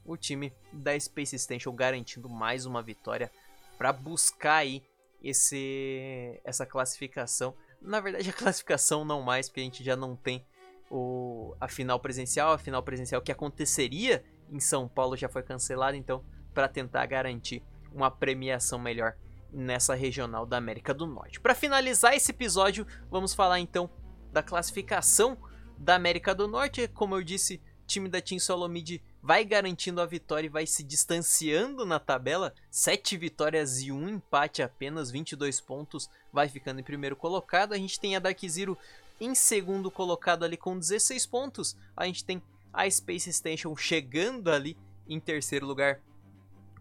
o 0.05 0.17
time 0.17 0.53
da 0.71 0.97
Space 0.99 1.37
Station 1.37 1.71
garantindo 1.71 2.29
mais 2.29 2.65
uma 2.65 2.81
vitória 2.81 3.31
para 3.77 3.91
buscar 3.93 4.57
aí 4.57 4.83
esse 5.21 6.39
essa 6.43 6.65
classificação. 6.65 7.55
Na 7.81 7.99
verdade, 7.99 8.29
a 8.31 8.33
classificação 8.33 9.05
não 9.05 9.21
mais, 9.21 9.47
porque 9.47 9.61
a 9.61 9.63
gente 9.63 9.83
já 9.83 9.95
não 9.95 10.15
tem 10.15 10.45
o, 10.89 11.55
a 11.59 11.67
final 11.67 11.99
presencial. 11.99 12.51
A 12.53 12.57
final 12.57 12.83
presencial 12.83 13.21
que 13.21 13.31
aconteceria 13.31 14.23
em 14.51 14.59
São 14.59 14.87
Paulo 14.87 15.15
já 15.15 15.29
foi 15.29 15.43
cancelada, 15.43 15.97
então 15.97 16.23
para 16.53 16.67
tentar 16.67 17.05
garantir 17.05 17.63
uma 17.91 18.11
premiação 18.11 18.77
melhor 18.77 19.15
nessa 19.51 19.93
regional 19.93 20.45
da 20.45 20.57
América 20.57 20.93
do 20.93 21.05
Norte. 21.05 21.39
Para 21.39 21.55
finalizar 21.55 22.13
esse 22.13 22.31
episódio, 22.31 22.85
vamos 23.09 23.33
falar 23.33 23.59
então 23.59 23.89
da 24.31 24.41
classificação 24.41 25.37
da 25.77 25.95
América 25.95 26.33
do 26.33 26.47
Norte. 26.47 26.87
Como 26.87 27.15
eu 27.15 27.23
disse, 27.23 27.61
time 27.85 28.09
da 28.09 28.21
Team 28.21 28.39
Solomid 28.39 29.01
vai 29.23 29.45
garantindo 29.45 30.01
a 30.01 30.05
vitória 30.05 30.47
e 30.47 30.49
vai 30.49 30.67
se 30.67 30.83
distanciando 30.83 31.85
na 31.85 31.97
tabela. 31.97 32.53
7 32.69 33.15
vitórias 33.15 33.81
e 33.81 33.89
1 33.89 34.09
empate 34.09 34.61
apenas, 34.61 35.09
22 35.09 35.61
pontos, 35.61 36.09
vai 36.31 36.49
ficando 36.49 36.81
em 36.81 36.83
primeiro 36.83 37.15
colocado. 37.15 37.71
A 37.71 37.77
gente 37.77 37.97
tem 37.97 38.17
a 38.17 38.19
Dark 38.19 38.37
Zero 38.45 38.77
em 39.21 39.33
segundo 39.33 39.89
colocado 39.89 40.43
ali 40.43 40.57
com 40.57 40.77
16 40.77 41.25
pontos. 41.25 41.77
A 41.95 42.05
gente 42.05 42.25
tem 42.25 42.43
a 42.73 42.89
Space 42.89 43.31
Station 43.31 43.73
chegando 43.77 44.51
ali 44.51 44.77
em 45.07 45.21
terceiro 45.21 45.65
lugar 45.65 46.01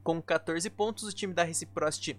com 0.02 0.20
14 0.20 0.68
pontos. 0.68 1.04
O 1.04 1.12
time 1.12 1.32
da 1.32 1.44
Reciprocity 1.44 2.18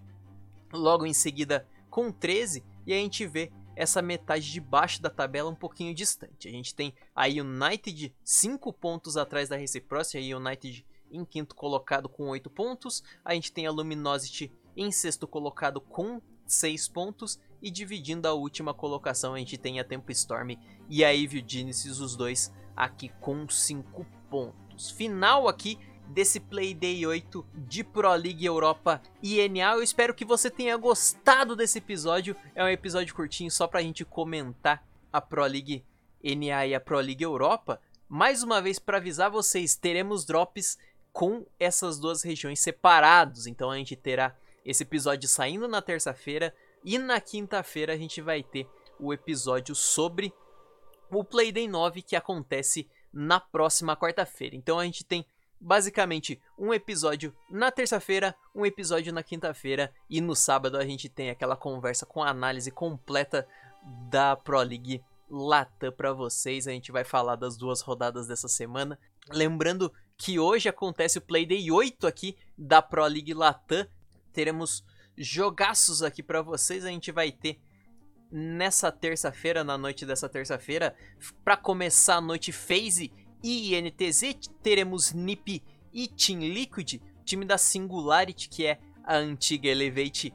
logo 0.72 1.04
em 1.04 1.12
seguida 1.12 1.68
com 1.90 2.10
13. 2.10 2.64
E 2.86 2.94
a 2.94 2.96
gente 2.96 3.26
vê 3.26 3.52
essa 3.76 4.00
metade 4.00 4.50
de 4.50 4.60
baixo 4.60 5.00
da 5.00 5.10
tabela 5.10 5.50
um 5.50 5.54
pouquinho 5.54 5.94
distante. 5.94 6.48
A 6.48 6.50
gente 6.50 6.74
tem 6.74 6.94
a 7.14 7.26
United 7.26 8.14
5 8.22 8.72
pontos 8.72 9.16
atrás 9.16 9.48
da 9.48 9.56
Reciprocity, 9.56 10.32
a 10.32 10.36
United 10.38 10.86
em 11.10 11.24
quinto 11.24 11.54
colocado 11.54 12.08
com 12.08 12.28
8 12.28 12.50
pontos. 12.50 13.02
A 13.24 13.34
gente 13.34 13.52
tem 13.52 13.66
a 13.66 13.70
Luminosity 13.70 14.52
em 14.76 14.90
sexto 14.90 15.26
colocado 15.26 15.80
com 15.80 16.20
6 16.46 16.88
pontos. 16.88 17.38
E 17.62 17.70
dividindo 17.70 18.28
a 18.28 18.34
última 18.34 18.74
colocação, 18.74 19.32
a 19.32 19.38
gente 19.38 19.56
tem 19.56 19.80
a 19.80 19.84
Tempo 19.84 20.12
Storm 20.12 20.50
e 20.88 21.02
a 21.02 21.14
Evil 21.14 21.42
Genesis, 21.46 21.98
os 21.98 22.14
dois 22.14 22.52
aqui 22.76 23.08
com 23.20 23.48
5 23.48 24.04
pontos. 24.28 24.90
Final 24.90 25.48
aqui 25.48 25.78
desse 26.14 26.38
Playday 26.38 27.04
8 27.04 27.44
de 27.52 27.82
Pro 27.82 28.14
League 28.14 28.46
Europa 28.46 29.02
INA. 29.20 29.72
Eu 29.72 29.82
espero 29.82 30.14
que 30.14 30.24
você 30.24 30.48
tenha 30.48 30.76
gostado 30.76 31.56
desse 31.56 31.78
episódio. 31.78 32.36
É 32.54 32.62
um 32.62 32.68
episódio 32.68 33.12
curtinho 33.12 33.50
só 33.50 33.66
pra 33.66 33.82
gente 33.82 34.04
comentar 34.04 34.86
a 35.12 35.20
Pro 35.20 35.44
League 35.44 35.84
NA 36.22 36.66
e 36.66 36.74
a 36.74 36.80
Pro 36.80 37.00
League 37.00 37.24
Europa. 37.24 37.80
Mais 38.08 38.44
uma 38.44 38.62
vez 38.62 38.78
para 38.78 38.98
avisar 38.98 39.28
vocês, 39.28 39.74
teremos 39.74 40.24
drops 40.24 40.78
com 41.12 41.44
essas 41.58 41.98
duas 41.98 42.22
regiões 42.22 42.60
separados. 42.60 43.48
Então 43.48 43.68
a 43.68 43.76
gente 43.76 43.96
terá 43.96 44.36
esse 44.64 44.84
episódio 44.84 45.28
saindo 45.28 45.66
na 45.66 45.82
terça-feira 45.82 46.54
e 46.84 46.96
na 46.96 47.20
quinta-feira 47.20 47.92
a 47.92 47.96
gente 47.96 48.20
vai 48.20 48.44
ter 48.44 48.68
o 49.00 49.12
episódio 49.12 49.74
sobre 49.74 50.32
o 51.10 51.24
Playday 51.24 51.66
9 51.66 52.02
que 52.02 52.14
acontece 52.14 52.88
na 53.12 53.40
próxima 53.40 53.96
quarta-feira. 53.96 54.54
Então 54.54 54.78
a 54.78 54.84
gente 54.84 55.04
tem 55.04 55.26
basicamente 55.60 56.40
um 56.58 56.72
episódio 56.72 57.34
na 57.50 57.70
terça-feira, 57.70 58.34
um 58.54 58.64
episódio 58.66 59.12
na 59.12 59.22
quinta-feira 59.22 59.92
e 60.08 60.20
no 60.20 60.34
sábado 60.34 60.76
a 60.76 60.84
gente 60.84 61.08
tem 61.08 61.30
aquela 61.30 61.56
conversa 61.56 62.04
com 62.04 62.22
a 62.22 62.30
análise 62.30 62.70
completa 62.70 63.46
da 64.10 64.36
Pro 64.36 64.60
League 64.62 65.02
Latam 65.30 65.92
para 65.92 66.12
vocês. 66.12 66.66
A 66.66 66.70
gente 66.70 66.92
vai 66.92 67.04
falar 67.04 67.36
das 67.36 67.56
duas 67.56 67.80
rodadas 67.80 68.26
dessa 68.26 68.48
semana. 68.48 68.98
Lembrando 69.30 69.92
que 70.16 70.38
hoje 70.38 70.68
acontece 70.68 71.18
o 71.18 71.22
Playday 71.22 71.70
8 71.70 72.06
aqui 72.06 72.36
da 72.56 72.80
Pro 72.80 73.04
League 73.04 73.34
Latam. 73.34 73.86
Teremos 74.32 74.84
jogaços 75.16 76.02
aqui 76.02 76.22
para 76.22 76.42
vocês. 76.42 76.84
A 76.84 76.88
gente 76.88 77.10
vai 77.10 77.32
ter 77.32 77.60
nessa 78.30 78.90
terça-feira, 78.90 79.62
na 79.62 79.78
noite 79.78 80.04
dessa 80.04 80.28
terça-feira, 80.28 80.96
para 81.44 81.56
começar 81.56 82.16
a 82.16 82.20
noite 82.20 82.52
Phase 82.52 83.12
INTZ, 83.44 84.48
teremos 84.62 85.12
NiP 85.12 85.62
e 85.92 86.08
Team 86.08 86.40
Liquid, 86.40 87.00
time 87.26 87.44
da 87.44 87.58
Singularity, 87.58 88.48
que 88.48 88.64
é 88.64 88.80
a 89.04 89.16
antiga 89.16 89.68
Elevate, 89.68 90.32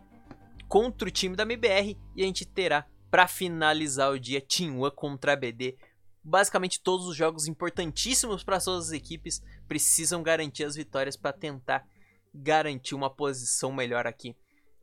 contra 0.67 1.08
o 1.08 1.12
time 1.12 1.36
da 1.36 1.41
MBR, 1.41 1.98
e 2.15 2.22
a 2.22 2.26
gente 2.26 2.45
terá 2.45 2.86
para 3.10 3.28
finalizar 3.28 4.12
o 4.12 4.19
dia 4.19 4.39
Team 4.39 4.80
One 4.80 4.91
contra 4.95 5.34
a 5.34 5.36
BD. 5.36 5.76
Basicamente 6.24 6.80
todos 6.80 7.08
os 7.08 7.15
jogos 7.15 7.48
importantíssimos 7.48 8.43
para 8.43 8.60
suas 8.60 8.88
as 8.88 8.91
equipes 8.91 9.41
precisam 9.67 10.22
garantir 10.22 10.63
as 10.63 10.76
vitórias 10.76 11.17
para 11.17 11.34
tentar 11.34 11.88
garantir 12.32 12.93
uma 12.93 13.10
posição 13.10 13.72
melhor 13.72 14.06
aqui 14.06 14.36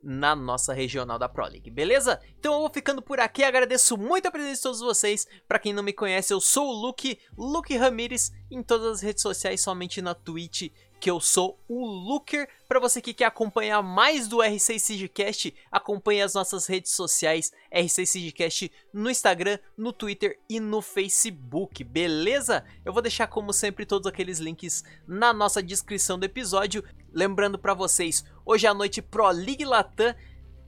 na 0.02 0.36
nossa 0.36 0.72
regional 0.72 1.18
da 1.18 1.28
Pro 1.28 1.46
League, 1.46 1.70
beleza? 1.70 2.20
Então 2.38 2.54
eu 2.54 2.60
vou 2.60 2.70
ficando 2.72 3.02
por 3.02 3.18
aqui, 3.18 3.42
agradeço 3.42 3.96
muito 3.96 4.26
a 4.26 4.30
presença 4.30 4.56
de 4.56 4.62
todos 4.62 4.80
vocês. 4.80 5.26
Para 5.48 5.58
quem 5.58 5.72
não 5.72 5.82
me 5.82 5.92
conhece, 5.92 6.32
eu 6.32 6.40
sou 6.40 6.68
o 6.68 6.72
Luke, 6.72 7.18
Luke 7.36 7.76
Ramirez, 7.76 8.32
em 8.50 8.62
todas 8.62 8.86
as 8.86 9.00
redes 9.00 9.22
sociais, 9.22 9.60
somente 9.60 10.00
na 10.00 10.14
Twitch, 10.14 10.72
que 11.00 11.10
eu 11.10 11.20
sou 11.20 11.58
o 11.68 11.84
Looker. 11.84 12.48
Para 12.68 12.80
você 12.80 13.00
que 13.00 13.14
quer 13.14 13.26
acompanhar 13.26 13.82
mais 13.82 14.26
do 14.26 14.38
R6 14.38 14.78
Sigcast, 14.78 15.54
acompanhe 15.70 16.22
as 16.22 16.34
nossas 16.34 16.66
redes 16.66 16.92
sociais, 16.92 17.52
R6 17.72 18.06
Sigcast 18.06 18.72
no 18.92 19.10
Instagram, 19.10 19.58
no 19.76 19.92
Twitter 19.92 20.38
e 20.48 20.58
no 20.58 20.82
Facebook, 20.82 21.84
beleza? 21.84 22.64
Eu 22.84 22.92
vou 22.92 23.02
deixar 23.02 23.26
como 23.26 23.52
sempre 23.52 23.86
todos 23.86 24.06
aqueles 24.06 24.38
links 24.38 24.82
na 25.06 25.32
nossa 25.32 25.62
descrição 25.62 26.18
do 26.18 26.24
episódio. 26.24 26.82
Lembrando 27.12 27.58
para 27.58 27.74
vocês, 27.74 28.24
hoje 28.44 28.66
à 28.66 28.74
noite 28.74 29.00
Pro 29.00 29.28
League 29.30 29.64
Latam, 29.64 30.14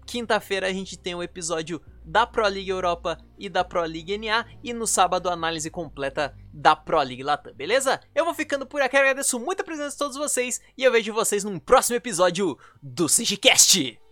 quinta-feira 0.07 0.67
a 0.67 0.73
gente 0.73 0.97
tem 0.97 1.15
um 1.15 1.23
episódio 1.23 1.81
da 2.09 2.27
Pro 2.27 2.49
League 2.49 2.71
Europa 2.71 3.19
e 3.39 3.51
da 3.51 3.63
Pro 3.63 3.83
League 3.83 4.17
NA 4.17 4.47
e 4.65 4.73
no 4.73 4.87
sábado 4.87 5.29
a 5.29 5.35
análise 5.35 5.71
completa 5.71 6.35
da 6.53 6.75
Pro 6.75 6.99
League 7.03 7.23
Latam, 7.23 7.53
beleza? 7.55 8.01
Eu 8.15 8.25
vou 8.25 8.35
ficando 8.35 8.67
por 8.67 8.81
aqui, 8.81 8.97
agradeço 8.97 9.39
muito 9.39 9.61
a 9.61 9.65
presença 9.65 9.91
de 9.91 9.99
todos 9.99 10.17
vocês 10.17 10.61
e 10.77 10.83
eu 10.83 10.91
vejo 10.91 11.13
vocês 11.13 11.45
num 11.45 11.59
próximo 11.59 11.97
episódio 11.97 12.59
do 12.83 13.09
Sigicast. 13.09 14.08